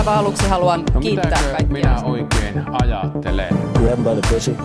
[0.00, 1.66] aivan aluksi haluan No kiittää kaikkia.
[1.72, 3.48] minä oikein ajattelen?
[3.74, 4.56] Grab by the pussy.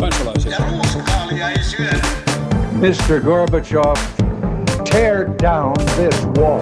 [0.00, 0.52] Kansalaisia.
[0.52, 2.06] Ja ruuskaalia ei syödä.
[2.72, 3.20] Mr.
[3.24, 3.96] Gorbachev,
[4.90, 6.60] tear down this wall.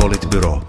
[0.00, 0.60] Politbyro.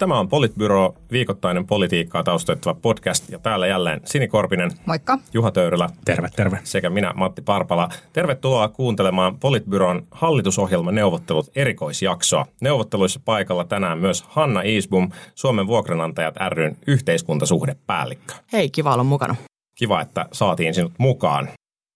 [0.00, 5.18] Tämä on Politbyro, viikoittainen politiikkaa taustoittava podcast, ja täällä jälleen Sini Korpinen, Moikka.
[5.34, 6.58] Juha Töyrylä Terve, terve.
[6.64, 7.88] sekä minä Matti Parpala.
[8.12, 12.46] Tervetuloa kuuntelemaan Politbyron hallitusohjelmaneuvottelut erikoisjaksoa.
[12.60, 18.34] Neuvotteluissa paikalla tänään myös Hanna Iisbum, Suomen vuokranantajat ryn yhteiskuntasuhdepäällikkö.
[18.52, 19.36] Hei, kiva olla mukana.
[19.74, 21.48] Kiva, että saatiin sinut mukaan.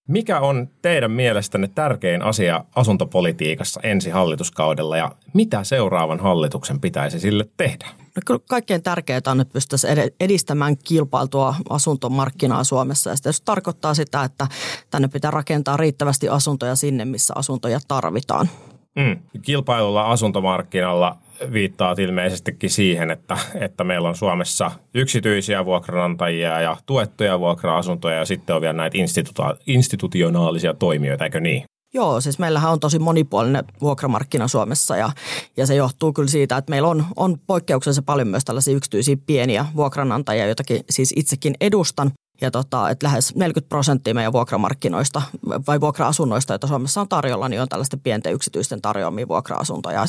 [0.09, 7.47] Mikä on teidän mielestänne tärkein asia asuntopolitiikassa ensi hallituskaudella ja mitä seuraavan hallituksen pitäisi sille
[7.57, 7.87] tehdä?
[8.17, 13.11] No kyllä kaikkein tärkeintä on, että pystyttäisiin ed- edistämään kilpailtua asuntomarkkinaa Suomessa.
[13.11, 14.47] Ja se tarkoittaa sitä, että
[14.91, 18.49] tänne pitää rakentaa riittävästi asuntoja sinne, missä asuntoja tarvitaan.
[18.97, 19.41] Mm.
[19.43, 21.19] Kilpailulla asuntomarkkinalla
[21.53, 28.57] viittaa ilmeisestikin siihen, että, että meillä on Suomessa yksityisiä vuokranantajia ja tuettuja vuokra-asuntoja ja sitten
[28.57, 31.65] on vielä näitä instituta- institutionaalisia toimijoita, eikö niin?
[31.95, 35.11] Joo, siis meillähän on tosi monipuolinen vuokramarkkina Suomessa ja,
[35.57, 39.67] ja se johtuu kyllä siitä, että meillä on, on poikkeuksellisen paljon myös tällaisia yksityisiä pieniä
[39.77, 42.13] vuokranantajia, joitakin siis itsekin edustan.
[42.45, 45.23] Ja tota, että lähes 40 prosenttia meidän vuokramarkkinoista
[45.67, 50.05] vai vuokra-asunnoista, joita Suomessa on tarjolla, niin on tällaisten pienten yksityisten tarjoamia vuokra-asuntoja.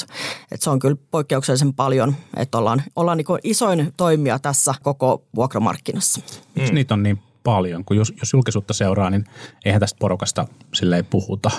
[0.52, 6.22] Et se on kyllä poikkeuksellisen paljon, että ollaan, ollaan niin isoin toimija tässä koko vuokramarkkinassa.
[6.56, 6.76] Mm.
[6.76, 9.26] Niitä on niin paljon, kun jos, jos julkisuutta seuraa, niin
[9.66, 11.52] eihän tästä porukasta silleen puhuta.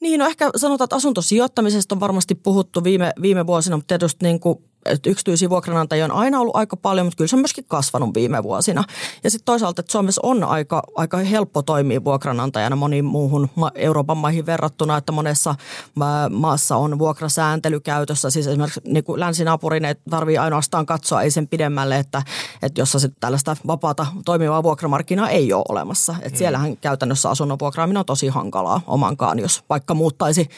[0.00, 4.40] Niin, no ehkä sanotaan, että asuntosijoittamisesta on varmasti puhuttu viime, viime vuosina, mutta tietysti niin
[4.40, 4.58] kuin
[4.88, 8.42] että yksityisiä vuokranantajia on aina ollut aika paljon, mutta kyllä se on myöskin kasvanut viime
[8.42, 8.84] vuosina.
[9.24, 14.46] Ja sitten toisaalta, että Suomessa on aika, aika helppo toimia vuokranantajana moniin muuhun Euroopan maihin
[14.46, 15.54] verrattuna, että monessa
[16.30, 18.30] maassa on vuokrasääntely käytössä.
[18.30, 22.22] Siis esimerkiksi niin kuin länsinaapurin ei tarvitse ainoastaan katsoa, ei sen pidemmälle, että,
[22.62, 26.14] että jossa sitten tällaista vapaata toimivaa vuokramarkkinaa ei ole olemassa.
[26.18, 26.36] Että mm.
[26.36, 30.48] siellähän käytännössä asunnon vuokraaminen on tosi hankalaa omankaan, jos vaikka muuttaisi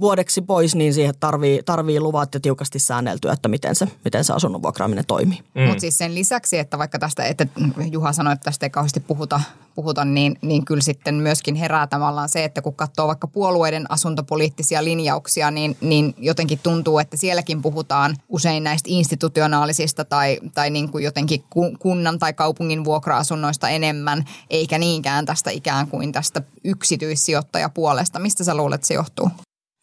[0.00, 4.32] vuodeksi pois, niin siihen tarvii, tarvii luvat ja tiukasti säänneltyä, että miten se, miten se
[4.32, 5.38] asunnon vuokraaminen toimii.
[5.54, 5.62] Mm.
[5.62, 7.46] Mutta siis sen lisäksi, että vaikka tästä, että
[7.92, 9.40] Juha sanoi, että tästä ei kauheasti puhuta,
[9.74, 14.84] puhuta niin, niin kyllä sitten myöskin herää tavallaan se, että kun katsoo vaikka puolueiden asuntopoliittisia
[14.84, 21.04] linjauksia, niin, niin jotenkin tuntuu, että sielläkin puhutaan usein näistä institutionaalisista tai, tai niin kuin
[21.04, 21.44] jotenkin
[21.78, 28.18] kunnan tai kaupungin vuokra-asunnoista enemmän, eikä niinkään tästä ikään kuin tästä yksityissijoittajapuolesta.
[28.18, 29.30] Mistä sä luulet, että se johtuu?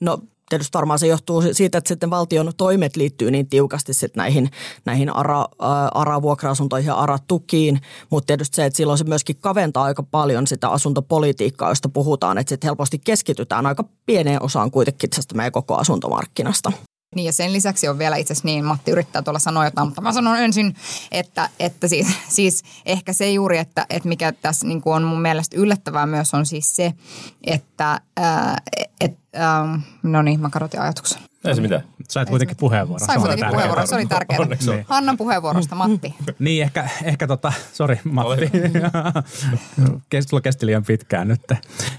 [0.01, 4.51] No tietysti varmaan se johtuu siitä, että sitten valtion toimet liittyy niin tiukasti sitten näihin,
[4.85, 5.45] näihin ARA,
[5.93, 11.69] ARA-vuokra-asuntoihin ja ARA-tukiin, mutta tietysti se, että silloin se myöskin kaventaa aika paljon sitä asuntopolitiikkaa,
[11.69, 16.71] josta puhutaan, että sitten helposti keskitytään aika pieneen osaan kuitenkin tästä meidän koko asuntomarkkinasta.
[17.15, 20.01] Niin ja sen lisäksi on vielä itse asiassa niin, Matti yrittää tuolla sanoa jotain, mutta
[20.01, 20.75] mä sanon ensin,
[21.11, 25.21] että, että siis, siis ehkä se juuri, että, että mikä tässä niin kuin on mun
[25.21, 26.93] mielestä yllättävää myös on siis se,
[27.43, 28.01] että,
[29.03, 31.21] et, ää, no niin, mä kadotin ajatuksen.
[31.45, 31.83] Ei se mitään.
[32.13, 33.07] Sait kuitenkin puheenvuoron.
[33.07, 34.46] Sain kuitenkin puheenvuoron, se oli tärkeää.
[34.46, 34.85] Niin.
[34.88, 36.16] Hannan puheenvuorosta, Matti.
[36.40, 38.51] niin, ehkä, ehkä tota, sori Matti.
[40.09, 41.41] Kestilo kesti liian pitkään nyt.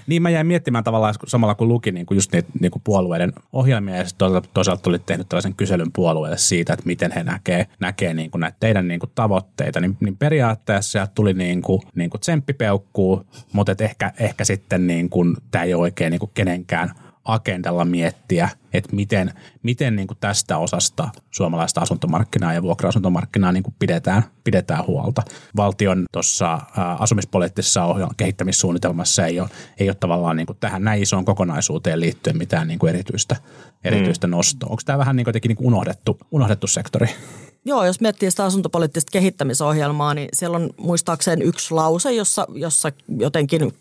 [0.07, 3.33] Niin mä jäin miettimään tavallaan samalla kun luki niin kuin just niitä niin kuin puolueiden
[3.53, 8.13] ohjelmia ja sitten toisaalta tuli tehnyt tällaisen kyselyn puolueelle siitä, että miten he näkee, näkee
[8.13, 9.79] niin kuin näitä teidän niin kuin tavoitteita.
[9.79, 14.87] Niin, niin periaatteessa sieltä tuli niin kuin, niin kuin tsemppipeukkuu, mutta et ehkä, ehkä sitten
[14.87, 16.91] niin kuin, tämä ei ole oikein niin kuin kenenkään–
[17.25, 23.75] agendalla miettiä, että miten, miten niin kuin tästä osasta suomalaista asuntomarkkinaa ja vuokra-asuntomarkkinaa niin kuin
[23.79, 25.21] pidetään, pidetään huolta.
[25.57, 26.59] Valtion tuossa
[26.99, 27.83] asumispoliittisessa
[28.17, 29.49] kehittämissuunnitelmassa ei ole,
[29.79, 33.35] ei ole tavallaan niin kuin tähän näin isoon kokonaisuuteen liittyen mitään niin kuin erityistä,
[33.83, 34.31] erityistä mm.
[34.31, 34.69] nostoa.
[34.69, 37.07] Onko tämä vähän niin kuin niin kuin unohdettu, unohdettu sektori?
[37.67, 43.73] Joo, jos miettii sitä asuntopoliittista kehittämisohjelmaa, niin siellä on muistaakseni yksi lause, jossa, jossa jotenkin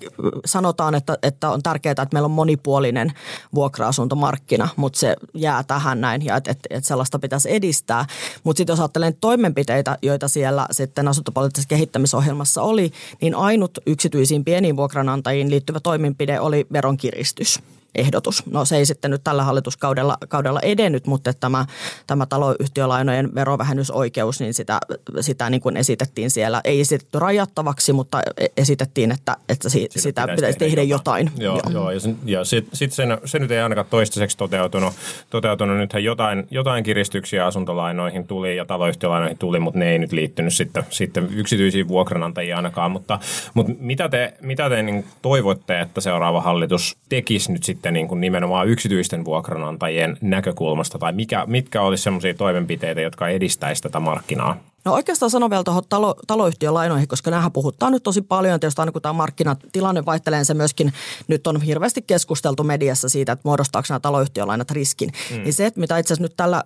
[0.45, 3.13] sanotaan, että, että on tärkeää, että meillä on monipuolinen
[3.55, 8.07] vuokra-asuntomarkkina, mutta se jää tähän näin ja että, että, että sellaista pitäisi edistää.
[8.45, 14.77] Mutta sitten jos ajattelen toimenpiteitä, joita siellä sitten asuntopoliittisessa kehittämisohjelmassa oli, niin ainut yksityisiin pieniin
[14.77, 17.59] vuokranantajiin liittyvä toimenpide oli veronkiristys
[17.95, 18.47] ehdotus.
[18.47, 21.67] No se ei sitten nyt tällä hallituskaudella kaudella edennyt, mutta tämä,
[22.07, 24.79] tämä taloyhtiölainojen verovähennysoikeus, niin sitä,
[25.21, 26.61] sitä niin kuin esitettiin siellä.
[26.65, 28.21] Ei esitetty rajattavaksi, mutta
[28.57, 31.27] esitettiin, että, että si, sitä, sitä pitäisi, pitäisi tehdä jotain.
[31.27, 31.43] jotain.
[31.45, 31.73] Joo, joo.
[31.73, 34.95] joo ja, sen, ja sitten sit sen, se nyt ei ainakaan toistaiseksi toteutunut.
[35.31, 35.77] toteutunut.
[35.77, 40.85] Nythän jotain, jotain kiristyksiä asuntolainoihin tuli ja taloyhtiölainoihin tuli, mutta ne ei nyt liittynyt sitten,
[40.91, 42.91] sitten yksityisiin vuokranantajiin ainakaan.
[42.91, 43.19] Mutta,
[43.55, 48.09] mutta mitä te, mitä te niin toivotte, että seuraava hallitus tekisi nyt sitten sitten niin
[48.09, 54.74] kuin nimenomaan yksityisten vuokranantajien näkökulmasta, tai mikä, mitkä olisi sellaisia toimenpiteitä, jotka edistäisi tätä markkinaa?
[54.85, 58.61] No oikeastaan sanon vielä tuohon talo, taloyhtiölainoihin, koska nämähän puhuttaa nyt tosi paljon.
[58.61, 60.93] Tietysti aina kun tämä markkinatilanne vaihtelee, niin se myöskin
[61.29, 65.13] nyt on hirveästi keskusteltu mediassa siitä, että muodostaako nämä taloyhtiölainat riskin.
[65.31, 65.37] Mm.
[65.37, 66.65] Niin se, että mitä itse asiassa nyt tällä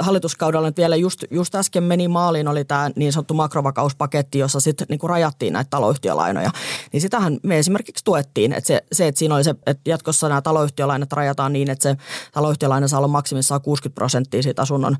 [0.00, 4.86] hallituskaudella nyt vielä just, just äsken meni maaliin, oli tämä niin sanottu makrovakauspaketti, jossa sitten
[4.90, 6.50] niin rajattiin näitä taloyhtiölainoja.
[6.92, 10.42] Niin sitähän me esimerkiksi tuettiin, että se, se että siinä oli se, että jatkossa nämä
[10.42, 11.96] taloyhtiölainat rajataan niin, että se
[12.32, 14.96] taloyhtiölaina saa olla maksimissaan 60 prosenttia siitä asunnon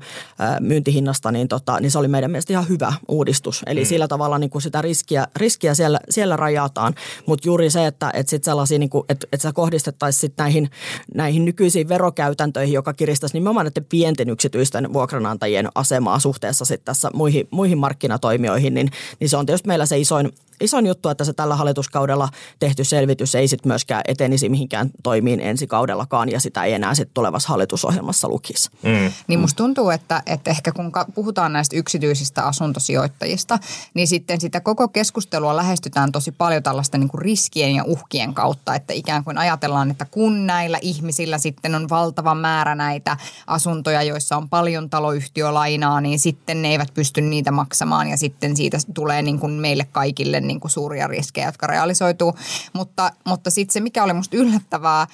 [0.59, 3.63] myyntihinnasta, niin, tota, niin se oli meidän mielestä ihan hyvä uudistus.
[3.65, 3.85] Eli mm.
[3.85, 6.95] sillä tavalla niin kuin sitä riskiä, riskiä siellä, siellä rajataan,
[7.25, 10.69] mutta juuri se, että, että sit sellaisia, niin kuin, että, että se kohdistettaisiin sit näihin,
[11.15, 17.47] näihin nykyisiin verokäytäntöihin, joka kiristäisi nimenomaan näiden pienten yksityisten vuokranantajien asemaa suhteessa sitten tässä muihin,
[17.51, 21.55] muihin markkinatoimijoihin, niin, niin se on tietysti meillä se isoin, isoin juttu, että se tällä
[21.55, 22.29] hallituskaudella
[22.59, 27.13] tehty selvitys ei sitten myöskään etenisi mihinkään toimiin ensi kaudellakaan ja sitä ei enää sitten
[27.13, 28.69] tulevassa hallitusohjelmassa lukisi.
[28.83, 29.11] Mm.
[29.27, 33.59] Niin musta tuntuu, että, että ehkä kun puhutaan näistä yksityisistä asuntosijoittajista,
[33.93, 38.75] niin sitten sitä koko keskustelua lähestytään tosi paljon tällaista niin kuin riskien ja uhkien kautta,
[38.75, 43.17] että ikään kuin ajatellaan, että kun näillä ihmisillä sitten on valtava määrä näitä
[43.47, 48.77] asuntoja, joissa on paljon taloyhtiölainaa, niin sitten ne eivät pysty niitä maksamaan ja sitten siitä
[48.93, 52.33] tulee niin kuin meille kaikille niin kuin suuria riskejä, jotka realisoituu.
[52.73, 55.07] Mutta, mutta sitten se, mikä oli musta yllättävää,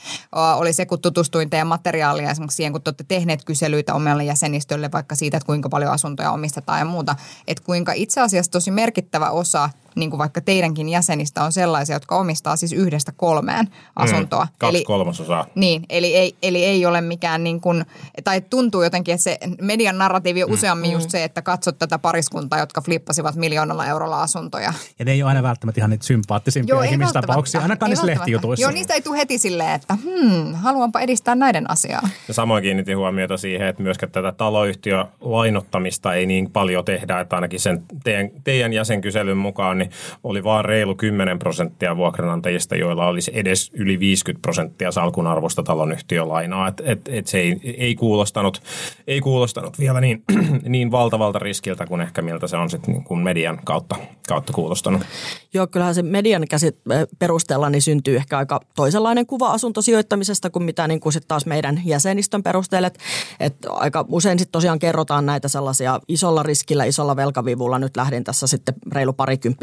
[0.56, 4.92] oli se, kun tutustuin teidän materiaalia esimerkiksi siihen, kun te olette tehneet kyselyitä omalle jäsenistölle
[4.92, 7.16] vaikka siitä, että kuinka paljon asuntoja omistetaan ja muuta,
[7.48, 12.15] että kuinka itse asiassa tosi merkittävä osa niin kuin vaikka teidänkin jäsenistä on sellaisia, jotka
[12.15, 14.44] omistaa siis yhdestä kolmeen mm, asuntoa.
[14.44, 15.45] Mm, kaksi eli, kolmasosaa.
[15.56, 17.86] Niin, eli ei, eli ei ole mikään niin kuin,
[18.24, 20.53] tai tuntuu jotenkin, että se median narratiivi on mm.
[20.53, 20.94] useammin mm.
[20.94, 24.74] just se, että katsot tätä pariskuntaa, jotka flippasivat miljoonalla eurolla asuntoja.
[25.00, 28.63] Ja ne ei ole aina välttämättä ihan niitä sympaattisimpia Joo, ihmistapauksia, ainakaan niissä lehtijutuissa.
[28.63, 32.09] Joo, niistä ei tule heti silleen, että hmm, haluanpa edistää näiden asiaa.
[32.27, 37.59] Ja samoin kiinnitin huomiota siihen, että myöskään tätä taloyhtiölainottamista ei niin paljon tehdä, että ainakin
[37.59, 39.88] sen teidän, teidän jäsenkyselyn mukaan niin
[40.24, 46.68] oli vain reilu 10 prosenttia vuokranantajista, joilla olisi edes yli 50 prosenttia salkun arvosta talonyhtiölainaa.
[46.68, 48.62] Et, et, et se ei, ei, kuulostanut,
[49.07, 50.24] ei kuulostanut vielä niin,
[50.68, 53.95] niin valtavalta riskiltä kuin ehkä miltä se on sitten niin median kautta,
[54.27, 55.01] kautta kuulostanut.
[55.53, 56.77] Joo, kyllähän se median käsit
[57.19, 61.81] perusteella niin syntyy ehkä aika toisenlainen kuva asuntosijoittamisesta kuin mitä niin kuin sit taas meidän
[61.85, 62.88] jäsenistön perusteella.
[62.88, 63.00] Et,
[63.39, 67.80] et aika usein sitten tosiaan kerrotaan näitä sellaisia isolla riskillä, isolla velkavivulla.
[67.80, 69.13] Nyt lähdin tässä sitten reilu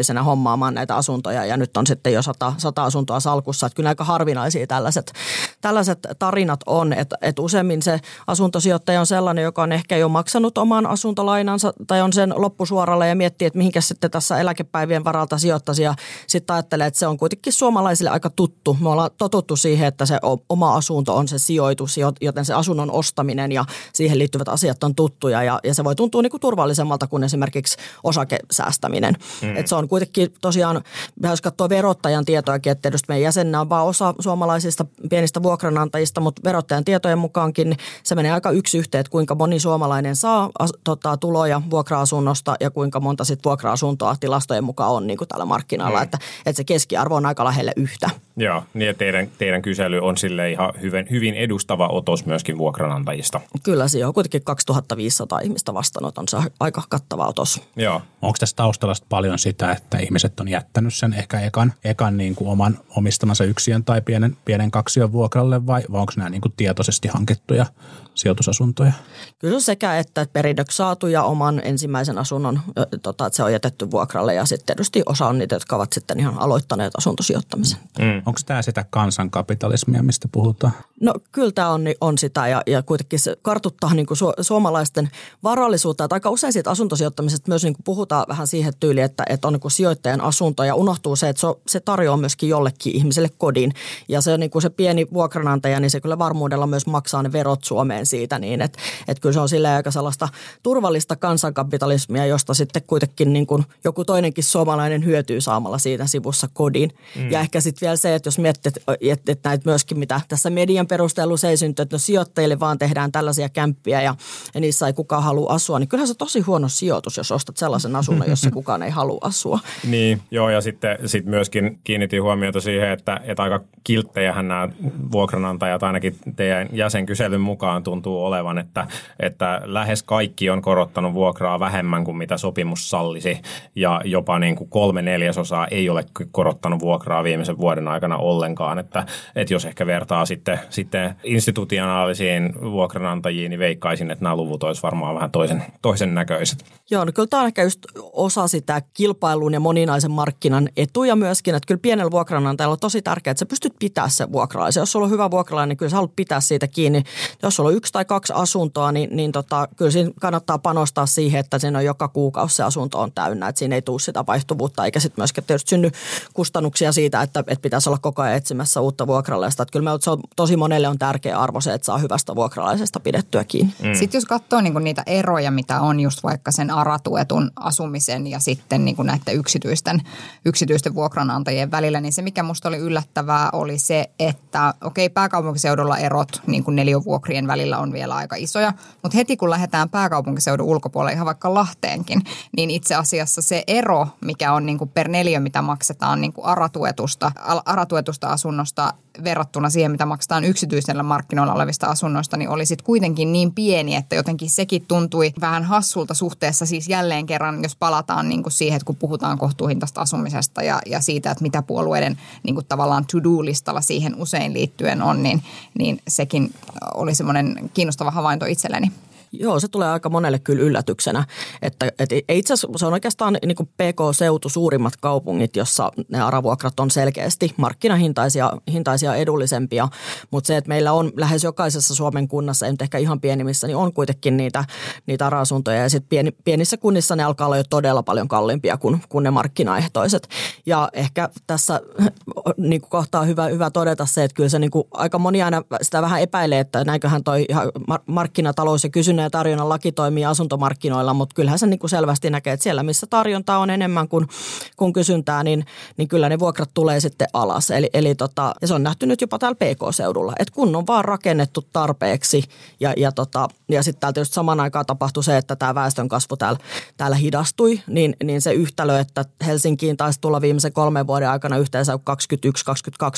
[0.07, 3.67] parikymppisenä hommaamaan näitä asuntoja ja nyt on sitten jo sata, sata asuntoa salkussa.
[3.67, 5.13] Että kyllä aika harvinaisia tällaiset,
[5.61, 10.59] tällaiset tarinat on, että, että useimmin se asuntosijoittaja on sellainen, joka on ehkä jo maksanut
[10.59, 15.83] oman asuntolainansa tai on sen loppusuoralla ja miettii, että mihinkä sitten tässä eläkepäivien varalta sijoittaisi
[15.83, 15.95] ja
[16.27, 18.77] sitten ajattelee, että se on kuitenkin suomalaisille aika tuttu.
[18.81, 20.19] Me ollaan totuttu siihen, että se
[20.49, 25.43] oma asunto on se sijoitus, joten se asunnon ostaminen ja siihen liittyvät asiat on tuttuja
[25.43, 29.15] ja, ja se voi tuntua niin kuin turvallisemmalta kuin esimerkiksi osakesäästäminen.
[29.43, 29.57] Mm.
[29.57, 30.83] Et se on kuitenkin tosiaan,
[31.23, 36.43] jos katsoo verottajan tietoakin, että tietysti meidän jäsenä on vain osa suomalaisista pienistä vuokranantajista, mutta
[36.45, 40.51] verottajan tietojen mukaankin se menee aika yksi yhteen, että kuinka moni suomalainen saa
[40.85, 45.99] tota, tuloja vuokra-asunnosta ja kuinka monta sitten vuokra-asuntoa tilastojen mukaan on niin kuin tällä markkinalla,
[45.99, 46.03] mm.
[46.03, 48.11] että, että se keskiarvo on aika lähelle yhtä.
[48.37, 53.41] Joo, niin että teidän, teidän kysely on sille ihan hyvin, hyvin edustava otos myöskin vuokranantajista.
[53.63, 57.61] Kyllä, se on kuitenkin 2500 ihmistä vastannut, on se aika kattava otos.
[57.77, 58.03] Joo.
[58.23, 62.51] Onko tässä taustalla paljon sitä, että ihmiset on jättänyt sen ehkä ekan, ekan niin kuin
[62.51, 67.09] oman omistamansa yksiön tai pienen, pienen kaksion vuokralle vai, vai onko nämä niin kuin tietoisesti
[67.09, 67.67] hankittuja
[68.15, 68.93] sijoitusasuntoja?
[69.39, 72.61] Kyllä sekä, että perinnöksi saatu ja oman ensimmäisen asunnon,
[73.03, 76.21] tota, että se on jätetty vuokralle ja sitten tietysti osa on niitä, jotka ovat sitten
[76.21, 77.79] ihan aloittaneet asuntosijoittamisen.
[77.99, 78.23] Mm.
[78.27, 80.73] Onko tämä sitä kansankapitalismia, mistä puhutaan?
[81.01, 85.11] No kyllä tämä on, on sitä ja, ja kuitenkin se kartuttaa niin kuin su, suomalaisten
[85.43, 86.05] varallisuutta.
[86.05, 89.53] Että aika usein siitä asuntosijoittamisesta myös niin kuin puhutaan vähän siihen tyyliin, että, että on
[89.53, 93.75] niin kuin sijoittajan asunto ja unohtuu se, että se, se tarjoaa myöskin jollekin ihmiselle kodin.
[94.09, 97.65] Ja se, niin kuin se pieni vuokranantaja, niin se kyllä varmuudella myös maksaa ne verot
[97.65, 98.79] Suomeen siitä niin, että,
[99.09, 100.29] että kyllä se on sille aika sellaista
[100.63, 106.91] turvallista kansankapitalismia, josta sitten kuitenkin niin kuin joku toinenkin suomalainen hyötyy saamalla siitä sivussa kodin.
[107.17, 107.31] Mm.
[107.31, 108.73] Ja ehkä sitten vielä se, että jos miettii,
[109.11, 113.13] että, että näitä myöskin mitä tässä median perustelussa ei synty, että no sijoittajille vaan tehdään
[113.13, 114.15] tällaisia kämppiä ja,
[114.55, 117.57] ja niissä ei kukaan halua asua, niin kyllähän se on tosi huono sijoitus, jos ostat
[117.57, 119.61] sellaisen asunnon, jossa kukaan ei halua asua.
[119.91, 124.69] Niin, joo ja sitten sit myöskin kiinnitin huomiota siihen, että, että aika kilttejähän nämä
[125.13, 128.87] vuokranantajat ainakin teidän jäsenkyselyn mukaan tuntuu olevan, että,
[129.21, 133.41] että lähes kaikki on korottanut vuokraa vähemmän kuin mitä sopimus sallisi
[133.75, 139.07] ja jopa niin kuin kolme neljäsosaa ei ole korottanut vuokraa viimeisen vuoden aikana ollenkaan, että,
[139.37, 145.15] että jos ehkä vertaa sitten, sitten institutionaalisiin vuokranantajiin, niin veikkaisin, että nämä luvut olisivat varmaan
[145.15, 146.65] vähän toisen, toisen näköiset.
[146.91, 147.81] Joo, no kyllä tämä on ehkä just
[148.13, 153.31] osa sitä kilpailun ja moninaisen markkinan etuja myöskin, että kyllä pienellä vuokranantajalla on tosi tärkeää,
[153.31, 154.81] että sä pystyt pitää se vuokralaisen.
[154.81, 157.03] Jos sulla on hyvä vuokralainen, niin kyllä sä haluat pitää siitä kiinni.
[157.43, 161.41] Jos sulla on yksi tai kaksi asuntoa, niin, niin tota, kyllä siinä kannattaa panostaa siihen,
[161.41, 164.85] että siinä on joka kuukausi se asunto on täynnä, että siinä ei tule sitä vaihtuvuutta,
[164.85, 165.91] eikä sitten myöskään tietysti synny
[166.35, 169.63] kustannuksia siitä, että, että pitäisi olla koko ajan etsimässä uutta vuokralaista.
[169.63, 173.01] Että kyllä me, se on, tosi monelle on tärkeä arvo se, että saa hyvästä vuokralaisesta
[173.01, 173.75] pidettyä kiinni.
[173.83, 173.95] Mm.
[173.95, 178.85] Sitten jos katsoo niin niitä eroja, mitä on just vaikka sen aratuetun asumisen ja sitten
[178.85, 180.03] niin näiden yksityisten,
[180.45, 185.99] yksityisten vuokranantajien välillä, niin se mikä musta oli yllättävää oli se, että okei okay, pääkaupunkiseudulla
[185.99, 188.73] erot niin kuin neliövuokrien välillä on vielä aika isoja,
[189.03, 192.23] mutta heti kun lähdetään pääkaupunkiseudun ulkopuolelle ihan vaikka Lahteenkin,
[192.57, 196.45] niin itse asiassa se ero, mikä on niin kuin per neliö, mitä maksetaan niin kuin
[196.45, 197.33] aratuetusta,
[197.65, 198.95] aratuetusta asunnosta
[199.25, 204.17] verrattuna siihen, mitä maksetaan yksityisellä markkinoilla olevista asunnoista, niin oli sitten kuitenkin niin pieni, että
[204.17, 208.87] jotenkin sekin tuntui vähän hassulta suhteessa siis jälleen kerran, jos palataan niin kuin siihen, että
[208.87, 214.15] kun puhutaan kohtuuhintaista asumisesta ja, ja siitä, että mitä puolueiden niin kuin tavallaan to-do-listalla siihen
[214.15, 215.43] usein liittyen on, niin,
[215.79, 216.55] niin sekin
[216.95, 218.93] oli semmoinen kiinnostava havainto itselleni.
[219.41, 221.25] Joo, se tulee aika monelle kyllä yllätyksenä.
[221.63, 226.81] Että, että itse asiassa se on oikeastaan niin kuin PK-seutu suurimmat kaupungit, jossa ne aravuokrat
[226.81, 229.89] on selkeästi markkinahintaisia hintaisia edullisempia.
[230.31, 233.77] Mutta se, että meillä on lähes jokaisessa Suomen kunnassa, ei nyt ehkä ihan pienimmissä, niin
[233.77, 234.65] on kuitenkin niitä,
[235.07, 235.83] niitä ara-asuntoja.
[235.83, 239.31] Ja sitten pieni, pienissä kunnissa ne alkaa olla jo todella paljon kalliimpia kuin, kuin ne
[239.31, 240.29] markkinaehtoiset.
[240.67, 241.81] Ja ehkä tässä
[242.57, 245.63] niin kuin kohtaa hyvä, hyvä todeta se, että kyllä se niin kuin aika moni aina
[245.83, 247.71] sitä vähän epäilee, että näinköhän toi ihan
[248.07, 252.53] markkinatalous ja kysynnä ja tarjonnan laki toimii asuntomarkkinoilla, mutta kyllähän se niin kuin selvästi näkee,
[252.53, 254.29] että siellä missä tarjonta on enemmän kuin,
[254.77, 255.67] kuin kysyntää, niin,
[255.97, 257.71] niin kyllä ne vuokrat tulee sitten alas.
[257.71, 261.05] Eli, eli tota, ja se on nähty nyt jopa täällä PK-seudulla, että kun on vaan
[261.05, 262.45] rakennettu tarpeeksi
[262.81, 266.37] ja, ja, tota, ja sitten täällä tietysti saman aikaan tapahtui se, että tämä väestön kasvu
[266.37, 266.59] täällä,
[266.97, 271.93] täällä hidastui, niin, niin se yhtälö, että Helsinkiin taisi tulla viimeisen kolmen vuoden aikana yhteensä
[271.95, 271.99] 21-22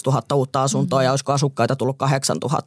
[0.07, 1.05] 000 uutta asuntoa mm-hmm.
[1.05, 2.61] ja olisiko asukkaita tullut 8 000,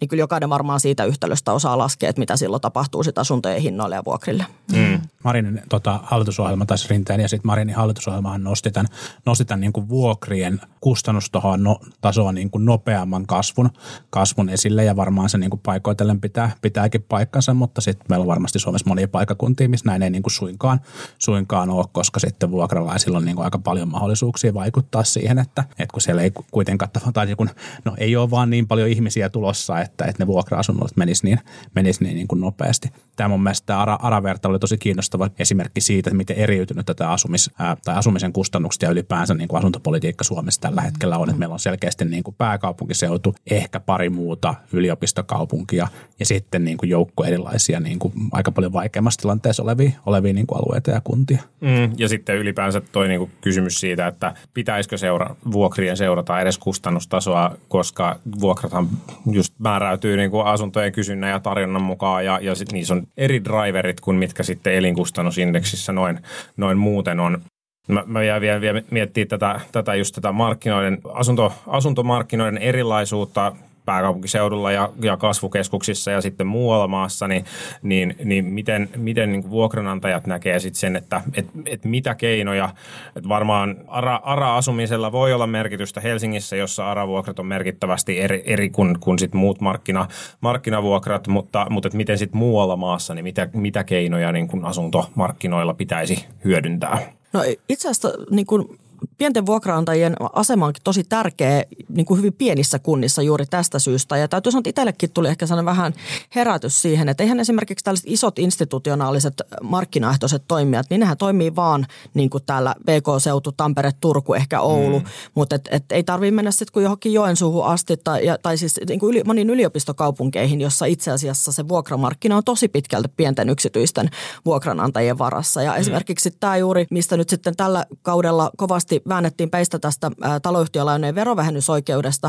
[0.00, 3.62] niin kyllä jokainen varmaan siitä yhtälöstä osaa laskea, että mitä silloin tapahtuu tapahtuu sit asuntojen
[3.62, 4.46] hinnoille ja vuokrille.
[4.72, 5.00] Mm.
[5.24, 8.86] Marinin tota, hallitusohjelma tai Rinteen ja sitten Marinin hallitusohjelmahan nosti tämän,
[9.26, 13.70] nosti tämän niin kuin vuokrien kustannustasoa no, tasoa niin kuin nopeamman kasvun,
[14.10, 18.28] kasvun esille ja varmaan se niin kuin paikoitellen pitää, pitääkin paikkansa, mutta sitten meillä on
[18.28, 20.80] varmasti Suomessa monia paikakuntia, missä näin ei niin kuin suinkaan,
[21.18, 25.92] suinkaan ole, koska sitten vuokralaisilla on niin kuin aika paljon mahdollisuuksia vaikuttaa siihen, että, että
[25.92, 27.50] kun siellä ei kuitenkaan, tai kun,
[27.84, 31.40] no ei ole vaan niin paljon ihmisiä tulossa, että, että ne vuokra-asunnot menis niin,
[31.74, 32.67] menis niin, niin kuin nopeasti.
[33.16, 37.76] Tämä mun mielestä tämä ARA-vertailu oli tosi kiinnostava esimerkki siitä, miten eriytynyt tätä asumis, ää,
[37.84, 41.28] tai asumisen kustannuksia ja ylipäänsä niin kuin asuntopolitiikka Suomessa tällä hetkellä on.
[41.28, 45.88] Että meillä on selkeästi niin kuin pääkaupunkiseutu, ehkä pari muuta yliopistokaupunkia
[46.20, 50.46] ja sitten niin kuin joukko erilaisia niin kuin aika paljon vaikeammassa tilanteessa olevia, olevia niin
[50.46, 51.42] kuin alueita ja kuntia.
[51.60, 56.58] Mm, ja sitten ylipäänsä toi niin kuin kysymys siitä, että pitäisikö seura, vuokrien seurata edes
[56.58, 58.88] kustannustasoa, koska vuokrathan
[59.30, 63.44] just määräytyy niin kuin asuntojen kysynnän ja tarjonnan mukaan ja, ja sit niissä on eri
[63.44, 66.20] driverit kuin mitkä sitten elinkustannusindeksissä noin,
[66.56, 67.42] noin muuten on.
[67.88, 73.52] Mä, mä jään vielä, vielä miettimään tätä, tätä just tätä markkinoiden, asunto, asuntomarkkinoiden erilaisuutta
[73.88, 77.44] pääkaupunkiseudulla ja, ja kasvukeskuksissa ja sitten muualla maassa, niin,
[77.82, 82.70] niin, niin miten, miten niin vuokranantajat näkee sitten sen, että et, et mitä keinoja,
[83.16, 89.00] että varmaan ARA, ARA-asumisella voi olla merkitystä Helsingissä, jossa ARA-vuokrat on merkittävästi eri, eri kuin,
[89.00, 90.08] kuin sit muut markkina,
[90.40, 95.74] markkinavuokrat, mutta, mutta et miten sitten muualla maassa, niin mitä, mitä keinoja niin kuin asuntomarkkinoilla
[95.74, 97.12] pitäisi hyödyntää?
[97.32, 98.78] No itse asiassa niin kuin
[99.18, 104.16] pienten vuokraantajien asema onkin tosi tärkeä niin kuin hyvin pienissä kunnissa juuri tästä syystä.
[104.16, 105.94] Ja täytyy sanoa, että itsellekin tuli ehkä sellainen vähän
[106.34, 112.30] herätys siihen, että eihän esimerkiksi tällaiset isot institutionaaliset markkinaehtoiset toimijat, niin nehän toimii vaan niin
[112.30, 114.98] kuin täällä BK-seutu, Tampere, Turku, ehkä Oulu.
[114.98, 115.06] Mm.
[115.34, 118.80] Mutta et, et ei tarvitse mennä sitten kuin johonkin Joensuuhun asti tai, ja, tai siis
[118.88, 124.10] niin kuin yli, moniin yliopistokaupunkeihin, jossa itse asiassa se vuokramarkkina on tosi pitkälti pienten yksityisten
[124.44, 125.62] vuokranantajien varassa.
[125.62, 125.78] Ja mm.
[125.78, 130.10] esimerkiksi tämä juuri, mistä nyt sitten tällä kaudella kovasti väännettiin peistä tästä
[130.42, 131.77] taloyhtiölainojen verovähennysoikeudesta,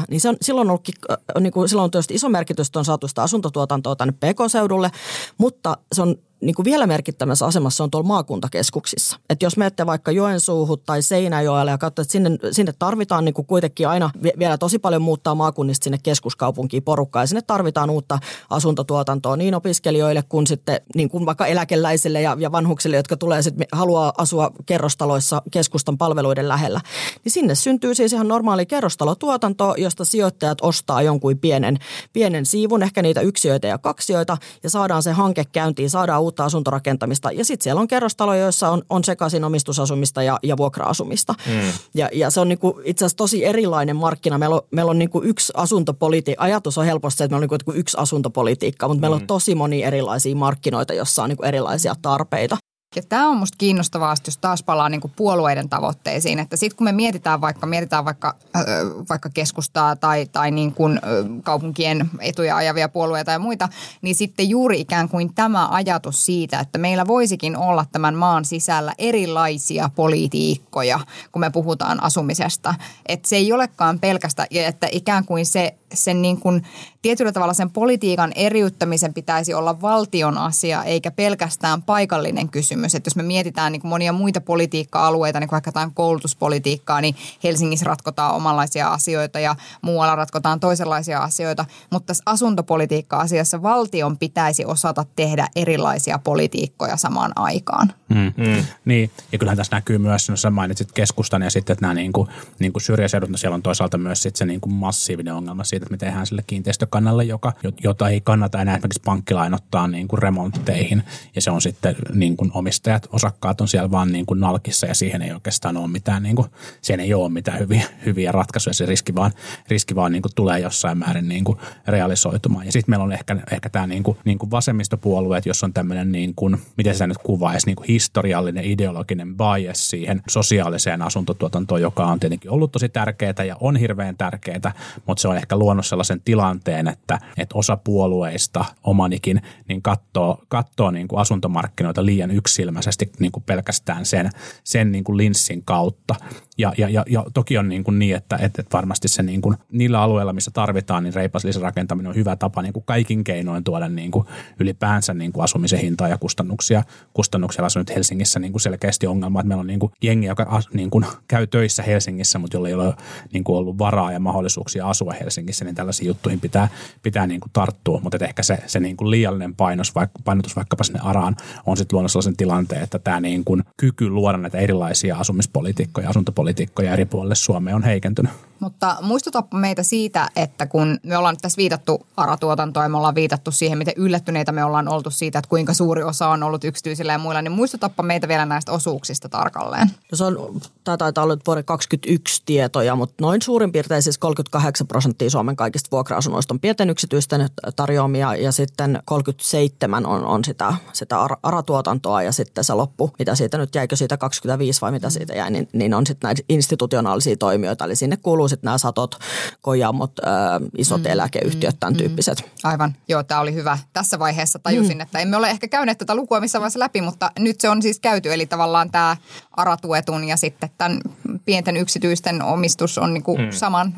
[0.09, 0.95] niin se on, silloin, ollutkin,
[1.39, 4.91] niin kuin, silloin on tietysti iso merkitys, että on saatu sitä asuntotuotantoa tänne PK-seudulle,
[5.37, 9.17] mutta se on niin kuin vielä merkittävässä asemassa on tuolla maakuntakeskuksissa.
[9.29, 13.45] Että jos menette vaikka Joensuuhun tai Seinäjoelle ja katsotte, että sinne, sinne tarvitaan niin kuin
[13.45, 17.23] kuitenkin aina vielä tosi paljon muuttaa maakunnista sinne keskuskaupunkiin porukkaa.
[17.23, 18.19] Ja sinne tarvitaan uutta
[18.49, 23.67] asuntotuotantoa niin opiskelijoille kuin sitten niin kuin vaikka eläkeläisille ja, ja vanhuksille, jotka tulee sitten
[23.71, 26.81] haluaa asua kerrostaloissa keskustan palveluiden lähellä.
[27.23, 31.77] Niin sinne syntyy siis ihan normaali kerrostalotuotanto, josta sijoittajat ostaa jonkun pienen,
[32.13, 37.31] pienen siivun, ehkä niitä yksiöitä ja kaksioita ja saadaan se hanke käyntiin, saadaan uutta asuntorakentamista.
[37.31, 41.33] Ja sitten siellä on kerrostaloja, joissa on, on sekaisin omistusasumista ja, ja vuokra-asumista.
[41.47, 41.71] Mm.
[41.93, 44.37] Ja, ja se on niinku itse asiassa tosi erilainen markkina.
[44.37, 46.43] Meillä on, meillä on niinku yksi asuntopolitiikka.
[46.43, 49.01] Ajatus on helposti se, että meillä on niinku yksi asuntopolitiikka, mutta mm.
[49.01, 52.57] meillä on tosi moni erilaisia markkinoita, jossa on niinku erilaisia tarpeita.
[52.95, 56.85] Ja tämä on musta kiinnostavaa, jos taas palaa niin kuin puolueiden tavoitteisiin, että sitten kun
[56.85, 58.63] me mietitään vaikka, mietitään vaikka, äh,
[59.09, 61.01] vaikka keskustaa tai, tai niin kuin, äh,
[61.43, 63.69] kaupunkien etuja ajavia puolueita ja muita,
[64.01, 68.93] niin sitten juuri ikään kuin tämä ajatus siitä, että meillä voisikin olla tämän maan sisällä
[68.97, 70.99] erilaisia politiikkoja,
[71.31, 72.75] kun me puhutaan asumisesta.
[73.05, 76.63] Että se ei olekaan pelkästään, että ikään kuin se sen niin kuin,
[77.01, 82.95] tietyllä tavalla sen politiikan eriyttämisen pitäisi olla valtion asia, eikä pelkästään paikallinen kysymys.
[82.95, 87.15] Että jos me mietitään niin kuin monia muita politiikka-alueita, niin kuin vaikka tämän koulutuspolitiikkaa, niin
[87.43, 91.65] Helsingissä ratkotaan omanlaisia asioita ja muualla ratkotaan toisenlaisia asioita.
[91.89, 97.93] Mutta tässä asuntopolitiikka-asiassa valtion pitäisi osata tehdä erilaisia politiikkoja samaan aikaan.
[98.09, 98.33] Mm.
[98.37, 98.65] Mm.
[98.85, 102.13] Niin, ja kyllähän tässä näkyy myös, no sä mainitsit keskustan ja sitten, että nämä niin
[102.13, 102.29] kuin,
[102.59, 105.78] niin kuin syrjäseudut, no siellä on toisaalta myös sitten se niin kuin massiivinen ongelma siitä,
[105.83, 111.03] että me tehdään sille kiinteistökannalle, joka, jota ei kannata enää esimerkiksi pankkilainottaa niin kuin remontteihin.
[111.35, 114.95] Ja se on sitten niin kuin omistajat, osakkaat on siellä vaan niin kuin nalkissa ja
[114.95, 116.47] siihen ei oikeastaan ole mitään, niin kuin,
[116.81, 118.73] siihen ei ole mitään hyviä, hyviä ratkaisuja.
[118.73, 119.31] Se riski vaan,
[119.67, 122.65] riski vaan niin kuin tulee jossain määrin niin kuin realisoitumaan.
[122.65, 126.11] Ja sitten meillä on ehkä, ehkä tämä niin kuin, niin kuin vasemmistopuolueet, jos on tämmöinen,
[126.11, 132.05] niin kuin, miten se nyt kuvaisi, niin kuin historiallinen ideologinen bias siihen sosiaaliseen asuntotuotantoon, joka
[132.05, 134.73] on tietenkin ollut tosi tärkeää ja on hirveän tärkeää,
[135.05, 140.91] mutta se on ehkä luonut sellaisen tilanteen, että, että osa puolueista, omanikin, niin katsoo, katsoo
[140.91, 144.29] niin kuin asuntomarkkinoita liian yksilmäisesti niin kuin pelkästään sen,
[144.63, 146.15] sen niin kuin linssin kautta.
[146.59, 149.57] Ja, ja, ja, ja toki on niin, kuin niin että, että varmasti se niin kuin,
[149.71, 153.89] niillä alueilla, missä tarvitaan, niin reipas lisärakentaminen on hyvä tapa niin kuin kaikin keinoin tuoda
[153.89, 154.25] niin kuin
[154.59, 156.83] ylipäänsä niin kuin asumisen hintaa ja kustannuksia.
[157.13, 160.61] Kustannuksia on nyt Helsingissä niin kuin selkeästi ongelma, että meillä on niin kuin jengi, joka
[160.73, 162.93] niin kuin käy töissä Helsingissä, mutta jolla ei ole
[163.33, 166.67] niin kuin ollut varaa ja mahdollisuuksia asua Helsingissä, niin tällaisiin juttuihin pitää,
[167.03, 167.99] pitää niin kuin tarttua.
[168.03, 171.95] Mutta ehkä se, se niin kuin liiallinen painos, vaikka, painotus vaikkapa sinne ARAan on sitten
[171.95, 176.48] luonut sellaisen tilanteen, että tämä niin kuin kyky luoda näitä erilaisia asumispolitiikkoja, asuntopolitiikkoja
[176.93, 178.31] eri puolille Suomeen on heikentynyt.
[178.59, 183.15] Mutta muistutapa meitä siitä, että kun me ollaan nyt tässä viitattu ARA-tuotantoa ja me ollaan
[183.15, 187.11] viitattu siihen, miten yllättyneitä me ollaan oltu siitä, että kuinka suuri osa on ollut yksityisillä
[187.11, 189.91] ja muilla, niin muistutapa meitä vielä näistä osuuksista tarkalleen.
[190.11, 194.87] No se on, tämä taitaa olla vuoden 2021 tietoja, mutta noin suurin piirtein siis 38
[194.87, 201.17] prosenttia Suomen kaikista vuokra-asunnoista on pienten yksityisten tarjoamia ja sitten 37 on, on sitä, sitä
[201.43, 205.51] ARA-tuotantoa ja sitten se loppu, mitä siitä nyt jäikö siitä 25 vai mitä siitä jäi,
[205.51, 209.15] niin, niin on sitten näitä institutionaalisia toimijoita, eli sinne kuuluu sitten nämä satot,
[209.61, 212.49] kojamot, ää, isot mm, eläkeyhtiöt, tämän mm, tyyppiset.
[212.63, 213.77] Aivan, joo, tämä oli hyvä.
[213.93, 215.01] Tässä vaiheessa tajusin, mm.
[215.01, 217.99] että emme ole ehkä käyneet tätä lukua missä vaiheessa läpi, mutta nyt se on siis
[217.99, 219.17] käyty, eli tavallaan tämä
[219.51, 221.01] aratuetun ja sitten tämän
[221.45, 223.51] pienten yksityisten omistus on niin kuin mm.
[223.51, 223.93] saman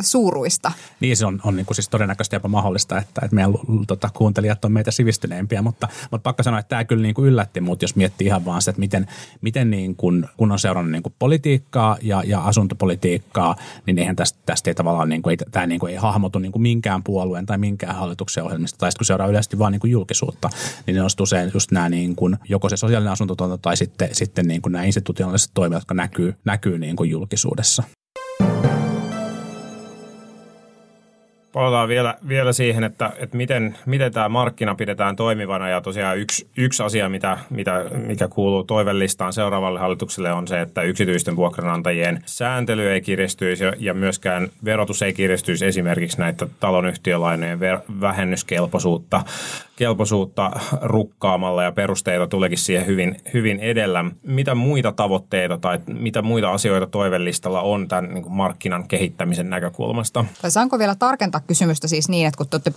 [0.00, 0.72] suuruista.
[1.00, 3.52] Niin se on, on niin kuin siis todennäköisesti jopa mahdollista, että, että meidän
[3.86, 7.60] tota, kuuntelijat on meitä sivistyneempiä, mutta, mutta pakko sanoa, että tämä kyllä niin kuin yllätti
[7.60, 9.06] mut, jos miettii ihan vaan sitä, että miten,
[9.40, 13.56] miten niin kuin, kun on seurannut niin kuin politiikkaa ja, ja asuntopolitiikkaa,
[13.86, 16.52] niin eihän tästä, tästä ei tavallaan, niin kuin, ei, tämä niin kuin ei hahmotu niin
[16.52, 19.90] kuin minkään puolueen tai minkään hallituksen ohjelmista, tai sitten kun seuraa yleisesti vaan niin kuin
[19.90, 20.50] julkisuutta,
[20.86, 24.48] niin ne on usein just nämä niin kuin, joko se sosiaalinen asuntotuotanto tai sitten, sitten
[24.48, 27.82] niin kuin nämä institutionaaliset toimijat, jotka näkyy, näkyy niin kuin julkisuudessa.
[31.52, 35.68] Palataan vielä, vielä siihen, että, että miten, miten tämä markkina pidetään toimivana.
[35.68, 40.82] Ja tosiaan yksi, yksi asia, mitä, mitä, mikä kuuluu toivellistaan seuraavalle hallitukselle on se, että
[40.82, 47.60] yksityisten vuokranantajien sääntely ei kiristyisi ja myöskään verotus ei kiristyisi esimerkiksi näitä talonyhtiölainojen
[48.00, 49.24] vähennyskelpoisuutta
[49.76, 50.50] kelpoisuutta
[50.82, 54.04] rukkaamalla ja perusteita tuleekin siihen hyvin, hyvin edellä.
[54.22, 60.24] Mitä muita tavoitteita tai mitä muita asioita toivellistalla on tämän niin markkinan kehittämisen näkökulmasta?
[60.42, 62.72] Tai saanko vielä tarkentaa kysymystä siis niin, että kun te olette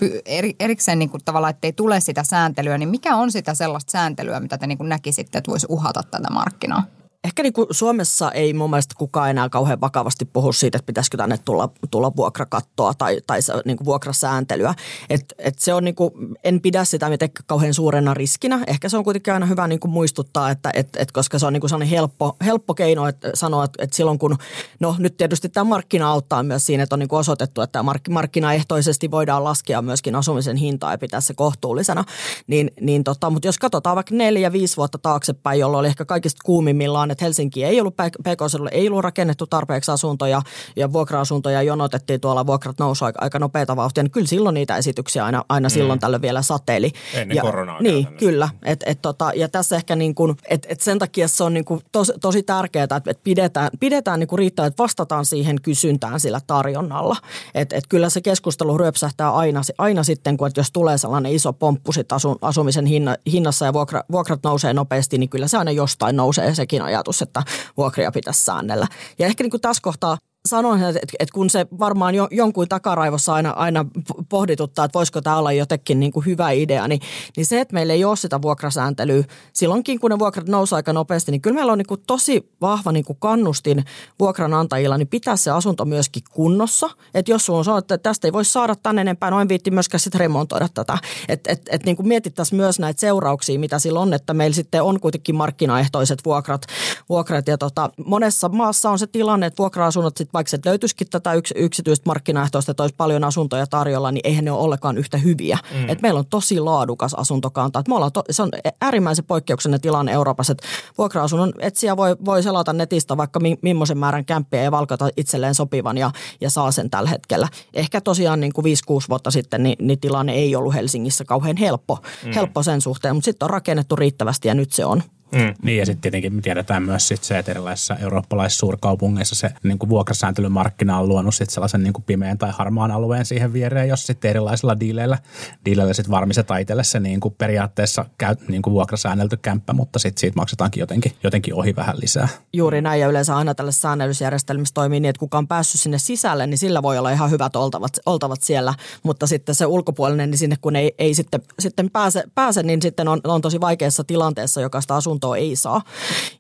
[0.59, 4.39] erikseen niin kuin tavallaan, että ei tule sitä sääntelyä, niin mikä on sitä sellaista sääntelyä,
[4.39, 6.83] mitä te niin kuin näkisitte, että voisi uhata tätä markkinaa?
[7.25, 11.17] Ehkä niin kuin Suomessa ei mun mielestä kukaan enää kauhean vakavasti puhu siitä, että pitäisikö
[11.17, 14.73] tänne tulla, tulla vuokrakattoa tai, tai niin kuin vuokrasääntelyä.
[15.09, 16.11] Et, et se on niin kuin,
[16.43, 18.59] en pidä sitä mitenkään kauhean suurena riskinä.
[18.67, 21.53] Ehkä se on kuitenkin aina hyvä niin kuin muistuttaa, että et, et koska se on
[21.53, 24.37] niin kuin sellainen helppo, helppo keino että sanoa, että, että silloin kun,
[24.79, 27.93] no nyt tietysti tämä markkina auttaa myös siinä, että on niin kuin osoitettu, että tämä
[28.09, 32.03] markkinaehtoisesti voidaan laskea myöskin asumisen hintaa ja pitää se kohtuullisena.
[32.47, 36.41] Niin, niin tota, mutta jos katsotaan vaikka neljä, viisi vuotta taaksepäin, jolloin oli ehkä kaikista
[36.45, 40.41] kuumimmillaan, että Helsinki ei ollut, pk ei ollut rakennettu tarpeeksi asuntoja
[40.75, 45.25] ja vuokra-asuntoja jonotettiin tuolla, vuokrat nousu aika, aika nopeita vauhtia, niin kyllä silloin niitä esityksiä
[45.25, 45.73] aina, aina mm.
[45.73, 46.91] silloin tällöin vielä sateeli.
[47.13, 48.49] Ennen ja, koronaa Niin, kyllä.
[48.63, 51.65] Et, et tota, ja tässä ehkä niin kuin, et, et sen takia se on niin
[51.65, 56.19] kuin tos, tosi tärkeää, että et pidetään, pidetään niin kuin riittävät, että vastataan siihen kysyntään
[56.19, 57.15] sillä tarjonnalla.
[57.55, 61.53] Et, et kyllä se keskustelu ryöpsähtää aina, aina sitten, kun että jos tulee sellainen iso
[61.53, 65.71] pomppu sit asu, asumisen hinna, hinnassa ja vuokra, vuokrat nousee nopeasti, niin kyllä se aina
[65.71, 67.43] jostain nousee sekin ajatus, että
[67.77, 68.87] vuokria pitäisi säännellä.
[69.19, 73.33] Ja ehkä niin kuin tässä kohtaa sanoin, että, että kun se varmaan jo, jonkun takaraivossa
[73.33, 73.85] aina, aina
[74.29, 77.01] pohdituttaa, että voisiko tämä olla jotenkin niin kuin hyvä idea, niin,
[77.37, 81.31] niin se, että meillä ei ole sitä vuokrasääntelyä silloinkin, kun ne vuokrat nousevat aika nopeasti,
[81.31, 83.85] niin kyllä meillä on niin kuin tosi vahva niin kuin kannustin
[84.19, 86.89] vuokranantajilla, niin pitää se asunto myöskin kunnossa.
[87.13, 90.19] Että jos sun on että tästä ei voi saada tänne enempää, noin viitti myöskään sitten
[90.19, 90.97] remontoida tätä.
[91.29, 94.83] Että et, et niin kuin mietittäisiin myös näitä seurauksia, mitä sillä on, että meillä sitten
[94.83, 96.65] on kuitenkin markkinaehtoiset vuokrat.
[97.09, 101.33] vuokrat ja tota, monessa maassa on se tilanne, että vuokra-asunnot sitten vaikka se löytyisikin tätä
[101.33, 105.57] yks, yksityistä markkinaehtoista, että olisi paljon asuntoja tarjolla, niin eihän ne ole ollenkaan yhtä hyviä.
[105.73, 105.89] Mm.
[105.89, 107.79] Et meillä on tosi laadukas asuntokanta.
[107.79, 110.67] Et me ollaan to, se on äärimmäisen poikkeuksellinen tilanne Euroopassa, että
[110.97, 115.97] vuokra-asunnon etsiä voi, voi selata netistä vaikka mi, millaisen määrän kämppiä ja valkata itselleen sopivan
[115.97, 117.47] ja, ja saa sen tällä hetkellä.
[117.73, 118.69] Ehkä tosiaan niin kuin 5-6
[119.09, 122.31] vuotta sitten niin, niin tilanne ei ollut Helsingissä kauhean helppo, mm.
[122.31, 125.03] helppo sen suhteen, mutta sitten on rakennettu riittävästi ja nyt se on.
[125.31, 125.53] Mm.
[125.63, 129.79] Niin ja sitten tietenkin me tiedetään myös sit se, että erilaisissa eurooppalaisissa suurkaupungeissa se niin
[129.79, 134.07] kuin vuokrasääntelymarkkina on luonut sit sellaisen niin kuin pimeän tai harmaan alueen siihen viereen, jos
[134.07, 135.17] sitten erilaisilla diileillä,
[135.65, 140.19] diileillä sitten varmistetaan itselle se niin kuin periaatteessa käy, niin kuin vuokrasäännelty kämppä, mutta sitten
[140.19, 142.27] siitä maksetaankin jotenkin, jotenkin ohi vähän lisää.
[142.53, 146.47] Juuri näin ja yleensä aina tällaisessa säännellysjärjestelmissä toimii niin, että kuka on päässyt sinne sisälle,
[146.47, 150.55] niin sillä voi olla ihan hyvät oltavat, oltavat siellä, mutta sitten se ulkopuolinen, niin sinne
[150.61, 154.81] kun ei, ei sitten, sitten pääse, pääse, niin sitten on, on tosi vaikeassa tilanteessa, joka
[154.81, 155.81] sitä asuntoa asuntoa ei saa.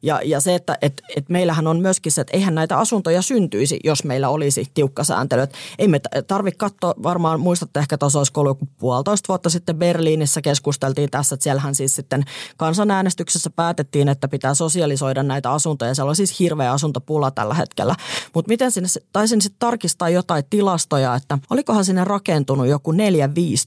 [0.01, 3.79] Ja, ja se, että et, et meillähän on myöskin se, että eihän näitä asuntoja syntyisi,
[3.83, 5.41] jos meillä olisi tiukka sääntely.
[5.41, 10.41] Et ei me tarvitse katsoa, varmaan muistatte ehkä tuossa olisiko ollut puolitoista vuotta sitten Berliinissä
[10.41, 12.23] keskusteltiin tässä, että siellähän siis sitten
[12.57, 15.95] kansanäänestyksessä päätettiin, että pitää sosialisoida näitä asuntoja.
[15.95, 17.95] Siellä on siis hirveä asuntopula tällä hetkellä.
[18.33, 22.95] Mutta miten sinne, taisin sitten tarkistaa jotain tilastoja, että olikohan sinne rakentunut joku 4-5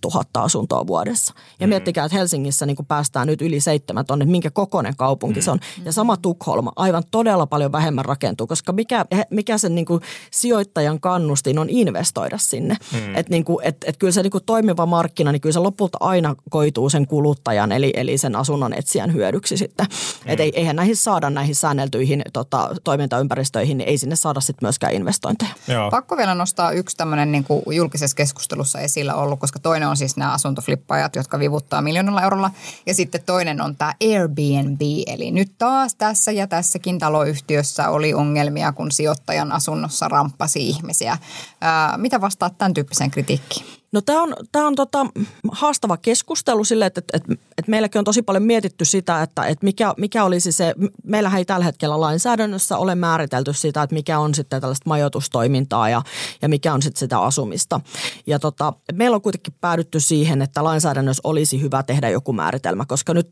[0.00, 1.34] tuhatta asuntoa vuodessa.
[1.60, 1.68] Ja mm.
[1.68, 5.58] miettikää, että Helsingissä niin päästään nyt yli seitsemän tonne, minkä kokoinen kaupunki se on.
[5.78, 5.84] Mm.
[5.84, 11.00] Ja sama Tukholma, aivan todella paljon vähemmän rakentuu, koska mikä, mikä sen niin kuin sijoittajan
[11.00, 12.76] kannustin on investoida sinne.
[12.92, 13.14] Mm.
[13.14, 15.98] Että niin kuin, et, et kyllä se niin kuin toimiva markkina, niin kyllä se lopulta
[16.00, 19.86] aina koituu sen kuluttajan, eli, eli sen asunnon etsijän hyödyksi sitten.
[19.86, 20.30] Mm.
[20.30, 25.50] Että eihän näihin saada näihin säänneltyihin tota, toimintaympäristöihin, niin ei sinne saada sitten myöskään investointeja.
[25.68, 25.90] Joo.
[25.90, 30.16] Pakko vielä nostaa yksi tämmöinen niin kuin julkisessa keskustelussa esillä ollut, koska toinen on siis
[30.16, 32.50] nämä asuntoflippajat, jotka vivuttaa miljoonalla eurolla.
[32.86, 38.72] Ja sitten toinen on tämä Airbnb, Eli nyt taas tässä ja tässäkin taloyhtiössä oli ongelmia,
[38.72, 41.18] kun sijoittajan asunnossa ramppasi ihmisiä.
[41.60, 43.77] Ää, mitä vastaat tämän tyyppiseen kritiikkiin?
[43.92, 45.06] No tämä on, tää on tota,
[45.52, 49.64] haastava keskustelu sille, että, että, että, että meilläkin on tosi paljon mietitty sitä, että, että
[49.64, 50.74] mikä, mikä olisi se,
[51.04, 56.02] meillähän ei tällä hetkellä lainsäädännössä ole määritelty sitä, että mikä on sitten tällaista majoitustoimintaa ja,
[56.42, 57.80] ja mikä on sitten sitä asumista.
[58.26, 63.14] Ja tota, meillä on kuitenkin päädytty siihen, että lainsäädännössä olisi hyvä tehdä joku määritelmä, koska
[63.14, 63.30] nyt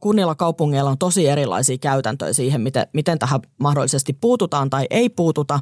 [0.00, 5.60] kunnilla kaupungeilla on tosi erilaisia käytäntöjä siihen, miten, miten tähän mahdollisesti puututaan tai ei puututa.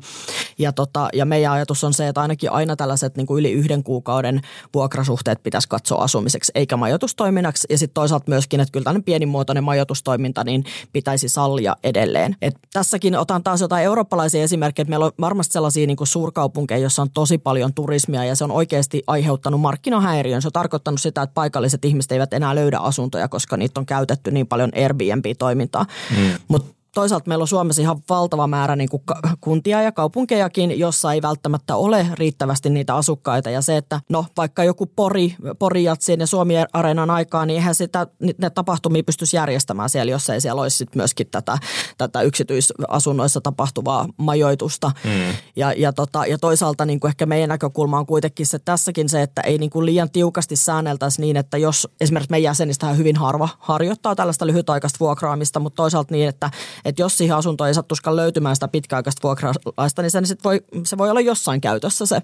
[0.59, 3.83] Ja, tota, ja meidän ajatus on se, että ainakin aina tällaiset niin kuin yli yhden
[3.83, 4.34] kuukauden
[4.75, 7.67] vuokran vuokrasuhteet pitäisi katsoa asumiseksi eikä majoitustoiminnaksi.
[7.71, 12.37] Ja sitten toisaalta myöskin, että kyllä tämmöinen pienimuotoinen majoitustoiminta niin pitäisi sallia edelleen.
[12.43, 16.79] Et tässäkin otan taas jotain eurooppalaisia esimerkkejä, että meillä on varmasti sellaisia niin kuin suurkaupunkeja,
[16.79, 20.43] joissa on tosi paljon turismia ja se on oikeasti aiheuttanut markkinahäiriön.
[20.43, 24.31] Se on tarkoittanut sitä, että paikalliset ihmiset eivät enää löydä asuntoja, koska niitä on käytetty
[24.31, 25.87] niin paljon Airbnb-toimintaa.
[26.11, 26.33] Mm.
[26.49, 29.03] Mutta toisaalta meillä on Suomessa ihan valtava määrä niin kuin
[29.41, 33.51] kuntia ja kaupunkejakin, jossa ei välttämättä ole riittävästi niitä asukkaita.
[33.51, 38.07] Ja se, että no vaikka joku Pori, Pori-jatsien ja Suomi-areenan aikaa, niin eihän sitä,
[38.39, 41.59] ne tapahtumia pystyisi järjestämään siellä, jos ei siellä olisi sit myöskin tätä,
[41.99, 44.93] tätä yksityisasunnoissa tapahtuvaa majoitusta.
[45.05, 45.35] Mm.
[45.57, 49.23] Ja, ja, tota, ja toisaalta niin kuin ehkä meidän näkökulma on kuitenkin se tässäkin se,
[49.23, 53.49] että ei niin kuin liian tiukasti säänneltäisi niin, että jos esimerkiksi meidän jäsenistä hyvin harva
[53.59, 56.51] harjoittaa tällaista lyhytaikaista vuokraamista, mutta toisaalta niin, että
[56.85, 60.99] että jos siihen asuntoon ei sattuskaan löytymään sitä pitkäaikaista vuokralaista, niin se, sit voi, se
[60.99, 62.23] voi olla jossain käytössä se,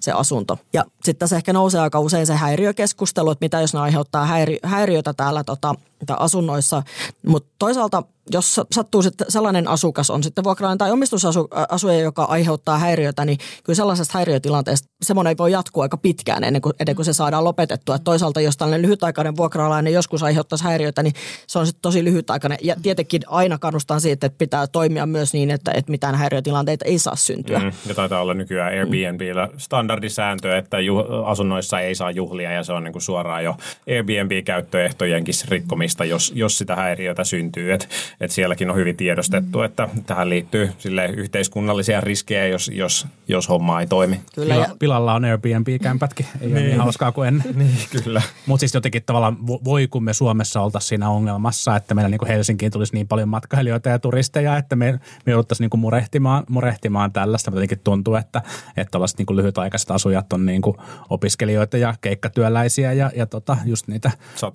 [0.00, 0.58] se asunto.
[0.72, 4.58] Ja sitten tässä ehkä nousee aika usein se häiriökeskustelu, että mitä jos ne aiheuttaa häiri,
[4.62, 5.74] häiriötä täällä tota,
[6.08, 6.82] asunnoissa,
[7.26, 13.24] mutta toisaalta jos sattuu sitten sellainen asukas on sitten vuokralainen tai omistusasuja, joka aiheuttaa häiriötä,
[13.24, 17.44] niin kyllä sellaisesta häiriötilanteesta semmoinen voi jatkua aika pitkään ennen kuin, ennen kuin se saadaan
[17.44, 17.94] lopetettua.
[17.94, 21.12] Et toisaalta jos tällainen lyhytaikainen vuokralainen joskus aiheuttaisi häiriötä, niin
[21.46, 22.58] se on sitten tosi lyhytaikainen.
[22.62, 26.98] Ja tietenkin aina kannustan siitä, että pitää toimia myös niin, että, että mitään häiriötilanteita ei
[26.98, 27.58] saa syntyä.
[27.58, 30.76] Mm, ja taitaa olla nykyään Airbnbillä standardisääntö, että
[31.24, 33.56] asunnoissa ei saa juhlia ja se on niin kuin suoraan jo
[33.88, 37.72] Airbnb-käyttöehtojenkin rikkomista, jos, jos sitä häiriötä syntyy.
[37.72, 37.88] Et,
[38.20, 43.80] et sielläkin on hyvin tiedostettu, että tähän liittyy sille yhteiskunnallisia riskejä, jos, jos, jos homma
[43.80, 44.20] ei toimi.
[44.34, 44.54] Kyllä.
[44.54, 44.66] Ja...
[44.78, 46.56] Pilalla on Airbnb-kämpätkin, ei niin.
[46.56, 47.46] ole niin hauskaa kuin ennen.
[47.58, 48.22] niin, kyllä.
[48.46, 52.28] Mutta siis jotenkin tavallaan voi, kun me Suomessa oltaisiin siinä ongelmassa, että meillä niin kuin
[52.28, 57.12] Helsinkiin tulisi niin paljon matkailijoita ja turisteja, että me, me jouduttaisiin niin kuin murehtimaan, murehtimaan
[57.12, 57.50] tällaista.
[57.50, 58.42] Mutta jotenkin tuntuu, että,
[58.76, 60.76] että tällaiset niin kuin lyhytaikaiset asujat on niin kuin
[61.10, 64.10] opiskelijoita ja keikkatyöläisiä ja, ja tota, just niitä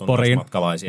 [0.06, 0.40] poriin,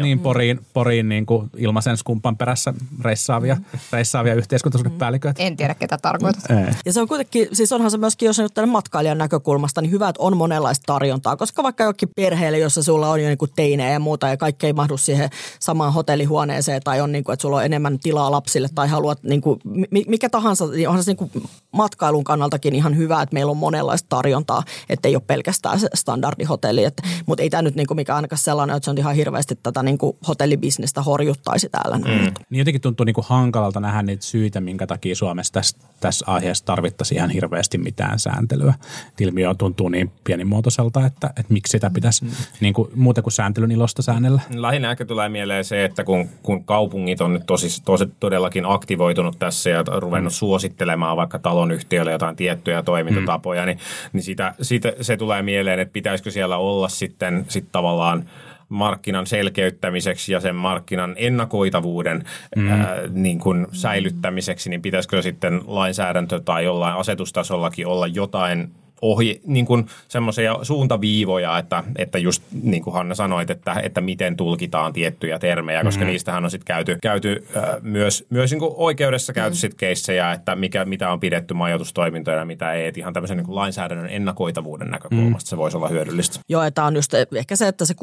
[0.02, 3.57] niin, poriin, poriin niin kuin ilmaisen skumpan perässä reissaavia,
[3.92, 5.42] reissaavia yhteiskuntasuhdepäälliköitä.
[5.42, 6.44] En tiedä, ketä tarkoitat.
[6.87, 10.22] Ja se on kuitenkin, siis onhan se myöskin, jos nyt matkailijan näkökulmasta, niin hyvä, että
[10.22, 14.29] on monenlaista tarjontaa, koska vaikka jokin perheelle, jossa sulla on jo niin teinejä ja muuta
[14.29, 17.99] ja kaikki ei mahdu siihen samaan hotellihuoneeseen tai on niin kuin, että sulla on enemmän
[17.99, 19.61] tilaa lapsille tai haluat niin kuin,
[20.09, 21.31] mikä tahansa, niin onhan se niin kuin
[21.72, 26.85] matkailun kannaltakin ihan hyvä, että meillä on monenlaista tarjontaa, että ei ole pelkästään se standardihotelli.
[26.85, 29.59] Että, mutta ei tämä nyt niin kuin mikä ainakaan sellainen, että se on ihan hirveästi
[29.62, 31.98] tätä niin kuin hotellibisnestä horjuttaisi täällä.
[31.98, 32.04] Mm.
[32.50, 36.64] Niin jotenkin tuntuu niin kuin hankalalta nähdä niitä syitä, minkä takia Suomessa tässä, tässä aiheessa
[36.64, 38.74] tarvittaisiin ihan hirveästi mitään sääntelyä.
[39.20, 42.30] Ilmiö tuntuu niin pienimuotoiselta, että, että miksi sitä pitäisi mm.
[42.60, 44.40] niin kuin, muuten kuin sääntelyn ilosta säännellä.
[44.54, 49.38] Lähinnä ehkä tulee mieleen se, että kun, kun kaupungit on nyt tosi, tosi, todellakin aktivoitunut
[49.38, 50.36] tässä ja ruvennut mm.
[50.36, 53.66] suosittelemaan vaikka talonyhtiöille jotain tiettyjä toimintatapoja, mm.
[53.66, 53.78] niin,
[54.12, 58.24] niin sitä, siitä, se tulee mieleen, että pitäisikö siellä olla sitten sit tavallaan–
[58.68, 62.24] markkinan selkeyttämiseksi ja sen markkinan ennakoitavuuden
[62.57, 62.70] mm.
[62.70, 69.66] ää, niin kuin säilyttämiseksi, niin pitäisikö sitten lainsäädäntö tai jollain asetustasollakin olla jotain ohi, niin
[69.66, 75.38] kuin semmoisia suuntaviivoja, että, että just niin kuin Hanna sanoit, että, että miten tulkitaan tiettyjä
[75.38, 76.11] termejä, koska mm-hmm.
[76.11, 79.59] niistähän on sitten käyty, käyty äh, myös, myös niin kuin oikeudessa käyty mm-hmm.
[79.59, 82.87] sitten keissejä, että mikä, mitä on pidetty majoitustoimintoja ja mitä ei.
[82.87, 85.40] Et ihan tämmöisen niin kuin lainsäädännön ennakoitavuuden näkökulmasta mm-hmm.
[85.40, 86.40] se voisi olla hyödyllistä.
[86.48, 87.94] Joo, että on just ehkä se, että se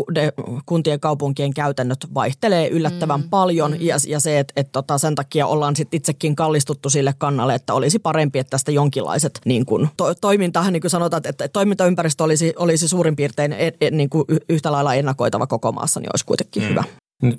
[0.66, 3.30] kuntien kaupunkien käytännöt vaihtelee yllättävän mm-hmm.
[3.30, 7.56] paljon ja, ja se, että, että tota, sen takia ollaan sitten itsekin kallistuttu sille kannalle,
[7.56, 12.24] että olisi parempi, että tästä jonkinlaiset niin kuin, to, toimintahan niin kuin sanotaan, että toimintaympäristö
[12.24, 16.26] olisi, olisi suurin piirtein e, e, niin kuin yhtä lailla ennakoitava koko maassa, niin olisi
[16.26, 16.70] kuitenkin mm.
[16.70, 16.84] hyvä.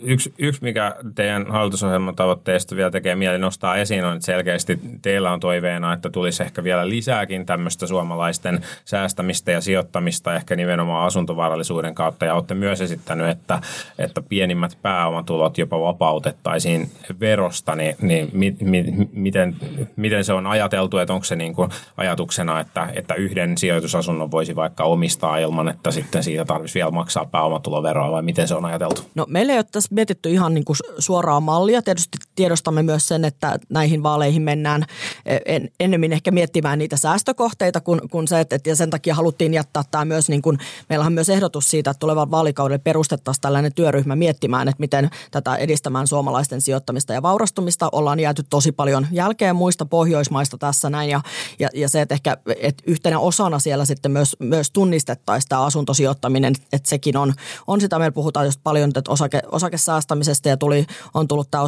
[0.03, 5.33] Yksi, yksi, mikä teidän hallitusohjelman tavoitteista vielä tekee mieli nostaa esiin, on, että selkeästi teillä
[5.33, 11.95] on toiveena, että tulisi ehkä vielä lisääkin tämmöistä suomalaisten säästämistä ja sijoittamista ehkä nimenomaan asuntovarallisuuden
[11.95, 12.25] kautta.
[12.25, 13.61] Ja olette myös esittänyt, että,
[13.99, 19.57] että pienimmät pääomatulot jopa vapautettaisiin verosta, niin, niin mi, mi, miten,
[19.97, 24.57] miten se on ajateltu, että onko se niin kuin ajatuksena, että, että yhden sijoitusasunnon voisi
[24.57, 29.03] vaikka omistaa ilman, että sitten siitä tarvitsisi vielä maksaa pääomatuloveroa vai miten se on ajateltu?
[29.15, 31.83] No meillä ei ole tässä mietitty ihan niin kuin suoraa mallia.
[31.83, 34.85] Tietysti tiedostamme myös sen, että näihin vaaleihin mennään
[35.27, 39.55] e, en, ennemmin ehkä miettimään niitä säästökohteita kuin, kuin se, että, ja sen takia haluttiin
[39.55, 43.75] jättää tämä myös, niin kuin, meillähän on myös ehdotus siitä, että tulevan vaalikaudelle perustettaisiin tällainen
[43.75, 47.89] työryhmä miettimään, että miten tätä edistämään suomalaisten sijoittamista ja vaurastumista.
[47.93, 51.21] Ollaan jääty tosi paljon jälkeen muista Pohjoismaista tässä näin ja,
[51.59, 56.55] ja, ja se, että ehkä että yhtenä osana siellä sitten myös, myös tunnistettaisiin tämä asuntosijoittaminen,
[56.73, 57.35] että sekin on,
[57.67, 61.63] on sitä, meillä puhutaan just paljon, että osake, osakesäästämisestä ja tuli, on tullut tämä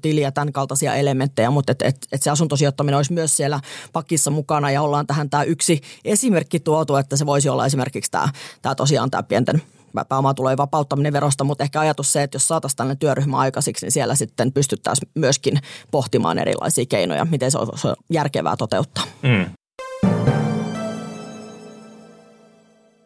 [0.00, 3.60] osakesäästötili ja tämän kaltaisia elementtejä, mutta et, et, et se asuntosijoittaminen olisi myös siellä
[3.92, 8.28] pakissa mukana ja ollaan tähän tämä yksi esimerkki tuotu, että se voisi olla esimerkiksi tämä,
[8.62, 9.62] tämä tosiaan tämä pienten
[10.08, 14.14] pääomatulojen vapauttaminen verosta, mutta ehkä ajatus se, että jos saataisiin tällainen työryhmä aikaisiksi, niin siellä
[14.14, 15.58] sitten pystyttäisiin myöskin
[15.90, 17.68] pohtimaan erilaisia keinoja, miten se on
[18.10, 19.04] järkevää toteuttaa.
[19.22, 19.59] Mm.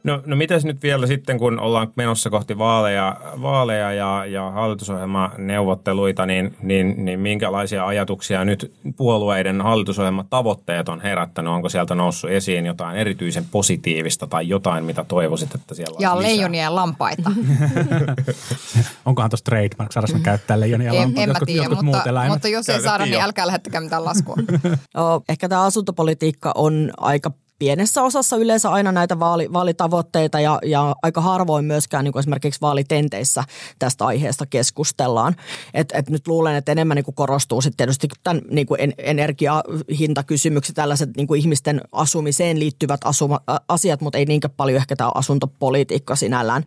[0.05, 6.27] No, no mitäs nyt vielä sitten, kun ollaan menossa kohti vaaleja, vaaleja ja, ja hallitusohjelmaneuvotteluita,
[6.27, 11.53] niin, niin, niin minkälaisia ajatuksia nyt puolueiden hallitusohjelmatavoitteet on herättänyt?
[11.53, 16.63] Onko sieltä noussut esiin jotain erityisen positiivista tai jotain, mitä toivoisit, että siellä Ja leijonia
[16.63, 17.31] ja lampaita.
[19.07, 21.21] Onkohan tuossa trademark, saada käyttää leijonia ja lampaita?
[21.23, 24.37] En, en mä tiedä, mutta, mutta jos ei saada, niin älkää lähettäkää mitään laskua.
[25.29, 31.21] Ehkä tämä asuntopolitiikka on aika pienessä osassa yleensä aina näitä vaali, vaalitavoitteita ja, ja aika
[31.21, 33.45] harvoin myöskään niin kuin esimerkiksi vaalitenteissä
[33.79, 35.37] tästä aiheesta keskustellaan.
[35.75, 40.75] Et, et nyt luulen, että enemmän niin kuin korostuu sitten tietysti tämän niin kuin energiahintakysymykset,
[40.75, 46.17] tällaiset niin kuin ihmisten asumiseen liittyvät asuma, asiat, mutta ei niinkään paljon ehkä tämä asuntopolitiikka
[46.17, 46.65] sinällään.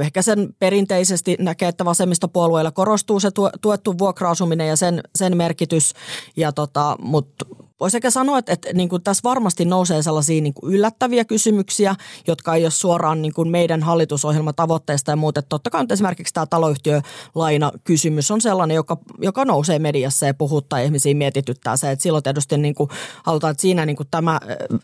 [0.00, 5.94] Ehkä sen perinteisesti näkee, että vasemmistopuolueilla korostuu se tuettu vuokra-asuminen ja sen, sen merkitys,
[6.36, 7.46] ja tota, mutta
[7.82, 11.94] Voisi ehkä sanoa, että, että niin kuin tässä varmasti nousee sellaisia niin kuin yllättäviä kysymyksiä,
[12.26, 15.42] jotka ei ole suoraan niin kuin meidän hallitusohjelmatavoitteista ja muuta.
[15.42, 21.14] Totta kai esimerkiksi tämä taloyhtiölaina-kysymys on sellainen, joka, joka nousee mediassa ja puhuttaa ja ihmisiä
[21.14, 21.90] mietityttää se.
[21.90, 22.90] Että silloin tietysti niin kuin
[23.22, 24.40] halutaan, että siinä niin kuin tämä,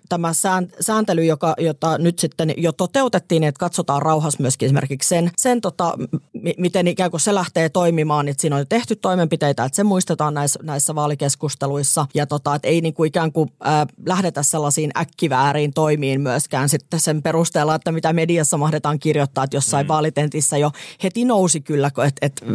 [0.08, 0.32] tämä
[0.80, 5.94] sääntely, joka, jota nyt sitten jo toteutettiin, että katsotaan rauhassa myöskin esimerkiksi sen, sen tota,
[6.58, 10.60] miten ikään kuin se lähtee toimimaan, että siinä on tehty toimenpiteitä, että se muistetaan näissä,
[10.62, 16.20] näissä vaalikeskusteluissa ja tota, että ei niin kuin ikään kuin äh, lähdetä sellaisiin äkkivääriin toimiin
[16.20, 19.88] myöskään sitten sen perusteella, että mitä mediassa mahdetaan kirjoittaa, että jossain mm.
[19.88, 20.70] vaalitentissä jo
[21.02, 22.46] heti nousi kyllä, että, että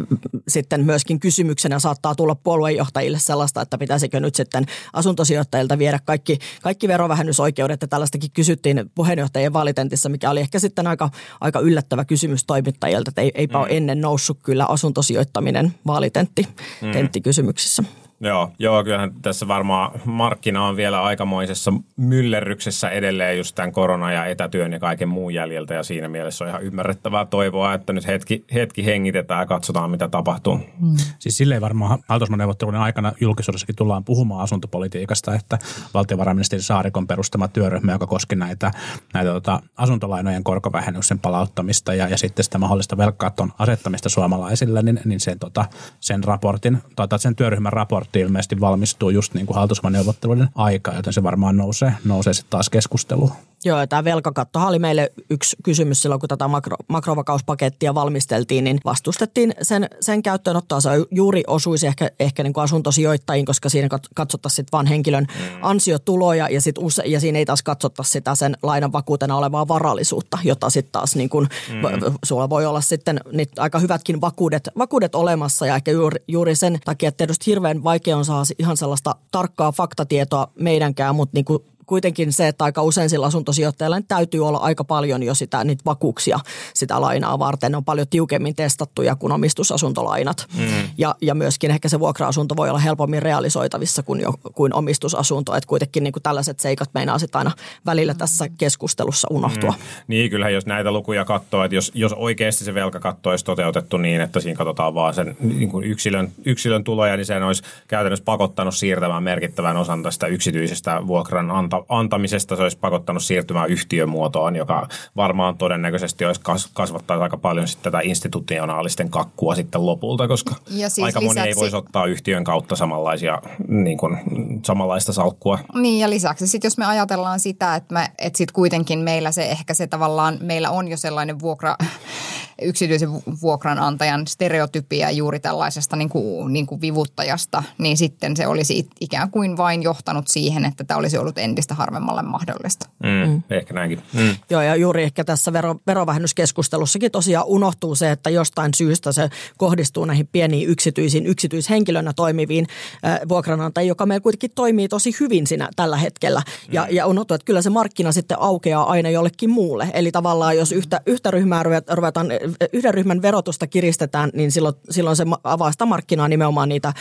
[0.47, 6.87] sitten myöskin kysymyksenä saattaa tulla puoluejohtajille sellaista, että pitäisikö nyt sitten asuntosijoittajilta viedä kaikki, kaikki
[6.87, 11.09] verovähennysoikeudet ja tällaistakin kysyttiin puheenjohtajien vaalitentissä, mikä oli ehkä sitten aika,
[11.41, 13.61] aika yllättävä kysymys toimittajilta, että ei, eipä mm.
[13.61, 16.47] ole ennen noussut kyllä asuntosijoittaminen vaalitentti
[16.81, 16.91] mm.
[16.91, 17.83] tenttikysymyksissä.
[18.23, 24.25] Joo, joo, kyllähän tässä varmaan markkina on vielä aikamoisessa myllerryksessä edelleen just tämän korona- ja
[24.25, 25.73] etätyön ja kaiken muun jäljeltä.
[25.73, 30.07] Ja siinä mielessä on ihan ymmärrettävää toivoa, että nyt hetki, hetki hengitetään ja katsotaan, mitä
[30.07, 30.55] tapahtuu.
[30.55, 30.95] Mm.
[31.19, 35.59] Siis silleen varmaan hallitusneuvottelujen aikana julkisuudessakin tullaan puhumaan asuntopolitiikasta, että
[35.93, 38.71] valtiovarainministeri Saarikon perustama työryhmä, joka koski näitä,
[39.13, 45.19] näitä tota, asuntolainojen korkovähennyksen palauttamista ja, ja sitten sitä mahdollista velkaaton asettamista suomalaisille, niin, niin
[45.19, 45.65] sen, tota,
[45.99, 51.13] sen raportin, tota, sen työryhmän raportin raportti ilmeisesti valmistuu just niin kuin hallitusneuvotteluiden aika, joten
[51.13, 53.31] se varmaan nousee, nousee sitten taas keskusteluun.
[53.65, 59.53] Joo, tämä velkakattohan oli meille yksi kysymys silloin, kun tätä makro, makrovakauspakettia valmisteltiin, niin vastustettiin
[59.61, 60.81] sen, sen käyttöönottoa.
[60.81, 65.59] Se juuri osuisi ehkä, ehkä niin kuin asuntosijoittajiin, koska siinä katsottaisiin vain henkilön mm.
[65.61, 70.37] ansiotuloja ja, sit use, ja siinä ei taas katsottaisi sitä sen lainan vakuutena olevaa varallisuutta,
[70.43, 72.13] jota sitten taas niin kuin, mm.
[72.25, 76.79] sulla voi olla sitten niitä aika hyvätkin vakuudet, vakuudet olemassa ja ehkä juuri, juuri sen
[76.85, 81.63] takia, että tietysti hirveän vaikea on saada ihan sellaista tarkkaa faktatietoa meidänkään, mutta niin kuin
[81.85, 85.81] kuitenkin se, että aika usein sillä asuntosijoittajalla niin täytyy olla aika paljon jo sitä, niitä
[85.85, 86.39] vakuuksia
[86.73, 87.71] sitä lainaa varten.
[87.71, 90.47] Ne on paljon tiukemmin testattuja kuin omistusasuntolainat.
[90.57, 90.89] Mm.
[90.97, 95.55] Ja, ja myöskin ehkä se vuokra-asunto voi olla helpommin realisoitavissa kuin, jo, kuin omistusasunto.
[95.55, 97.51] Että kuitenkin niin kuin tällaiset seikat meinaa sitten aina
[97.85, 99.71] välillä tässä keskustelussa unohtua.
[99.71, 100.03] Mm.
[100.07, 104.21] Niin, kyllähän jos näitä lukuja katsoo, että jos, jos oikeasti se velkakatto olisi toteutettu niin,
[104.21, 108.75] että siinä katsotaan vaan sen niin kuin yksilön, yksilön tuloja, niin se olisi käytännössä pakottanut
[108.75, 115.57] siirtämään merkittävän osan tästä yksityisestä vuokran anta, antamisesta se olisi pakottanut siirtymään yhtiömuotoon, joka varmaan
[115.57, 116.41] todennäköisesti olisi
[116.73, 121.49] kasvattaa aika paljon sitten tätä institutionaalisten kakkua sitten lopulta, koska ja siis aika lisäksi, moni
[121.49, 124.17] ei voisi ottaa yhtiön kautta samanlaisia, niin kuin,
[124.65, 125.59] samanlaista salkkua.
[125.73, 129.45] Niin ja lisäksi sitten jos me ajatellaan sitä, että, me, että sitten kuitenkin meillä se
[129.45, 131.75] ehkä se tavallaan, meillä on jo sellainen vuokra
[132.61, 133.09] yksityisen
[133.41, 139.57] vuokranantajan stereotypia juuri tällaisesta niin kuin, niin kuin vivuttajasta, niin sitten se olisi ikään kuin
[139.57, 142.89] vain johtanut siihen, että tämä olisi ollut entistä harvemmalle mahdollista.
[143.03, 143.43] Mm, mm.
[143.49, 144.03] Ehkä näinkin.
[144.13, 144.35] Mm.
[144.49, 150.05] Joo, ja juuri ehkä tässä vero, verovähennyskeskustelussakin tosiaan unohtuu se, että jostain syystä se kohdistuu
[150.05, 152.67] näihin pieniin yksityisiin, yksityishenkilönä toimiviin
[153.05, 156.39] äh, vuokranantajiin, joka meillä kuitenkin toimii tosi hyvin siinä tällä hetkellä.
[156.39, 156.73] Mm.
[156.73, 159.87] Ja, ja unohtuu, että kyllä se markkina sitten aukeaa aina jollekin muulle.
[159.93, 162.27] Eli tavallaan jos yhtä, yhtä ryhmää ruvetaan
[162.73, 166.93] yhden ryhmän verotusta kiristetään, niin silloin, silloin se avaa sitä markkinaa nimenomaan niitä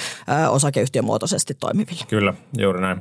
[0.44, 2.04] ö, osakeyhtiömuotoisesti toimiville.
[2.08, 3.00] Kyllä, juuri näin.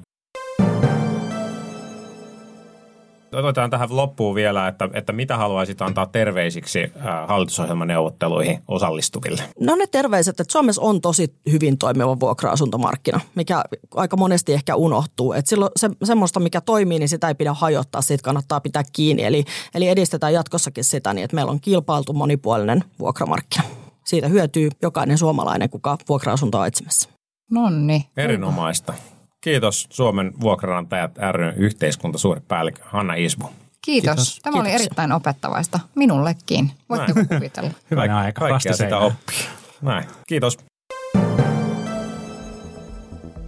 [3.33, 6.91] Otetaan tähän loppuun vielä, että, että mitä haluaisit antaa terveisiksi
[7.27, 9.43] hallitusohjelmaneuvotteluihin osallistuville?
[9.59, 13.63] No ne terveiset, että Suomessa on tosi hyvin toimiva vuokra-asuntomarkkina, mikä
[13.95, 15.33] aika monesti ehkä unohtuu.
[15.33, 19.23] Että silloin se, semmoista, mikä toimii, niin sitä ei pidä hajottaa, siitä kannattaa pitää kiinni.
[19.23, 23.63] Eli, eli edistetään jatkossakin sitä niin, että meillä on kilpailtu monipuolinen vuokramarkkina.
[24.05, 27.09] Siitä hyötyy jokainen suomalainen, kuka vuokra-asuntoa etsimässä.
[27.51, 28.09] Nonni.
[28.17, 28.93] Erinomaista.
[29.41, 33.45] Kiitos Suomen vuokranantajat ry yhteiskuntasuuripäällikkö Hanna Isbu.
[33.45, 34.15] Kiitos.
[34.15, 34.39] Kiitos.
[34.43, 34.67] Tämä Kiitos.
[34.67, 35.79] oli erittäin opettavaista.
[35.95, 36.71] Minullekin.
[36.89, 37.71] Voitte kuvitella.
[37.91, 38.39] Hyvä aika.
[38.39, 39.45] Kaikkea sitä oppia.
[39.81, 40.05] Näin.
[40.27, 40.57] Kiitos.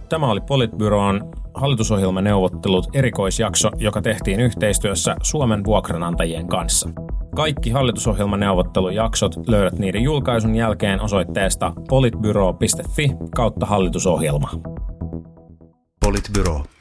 [0.08, 6.88] Tämä oli Politbyroon hallitusohjelmaneuvottelut erikoisjakso, joka tehtiin yhteistyössä Suomen vuokranantajien kanssa.
[7.36, 14.50] Kaikki hallitusohjelmaneuvottelujaksot löydät niiden julkaisun jälkeen osoitteesta politbyro.fi kautta hallitusohjelma.
[16.04, 16.73] Politbyro.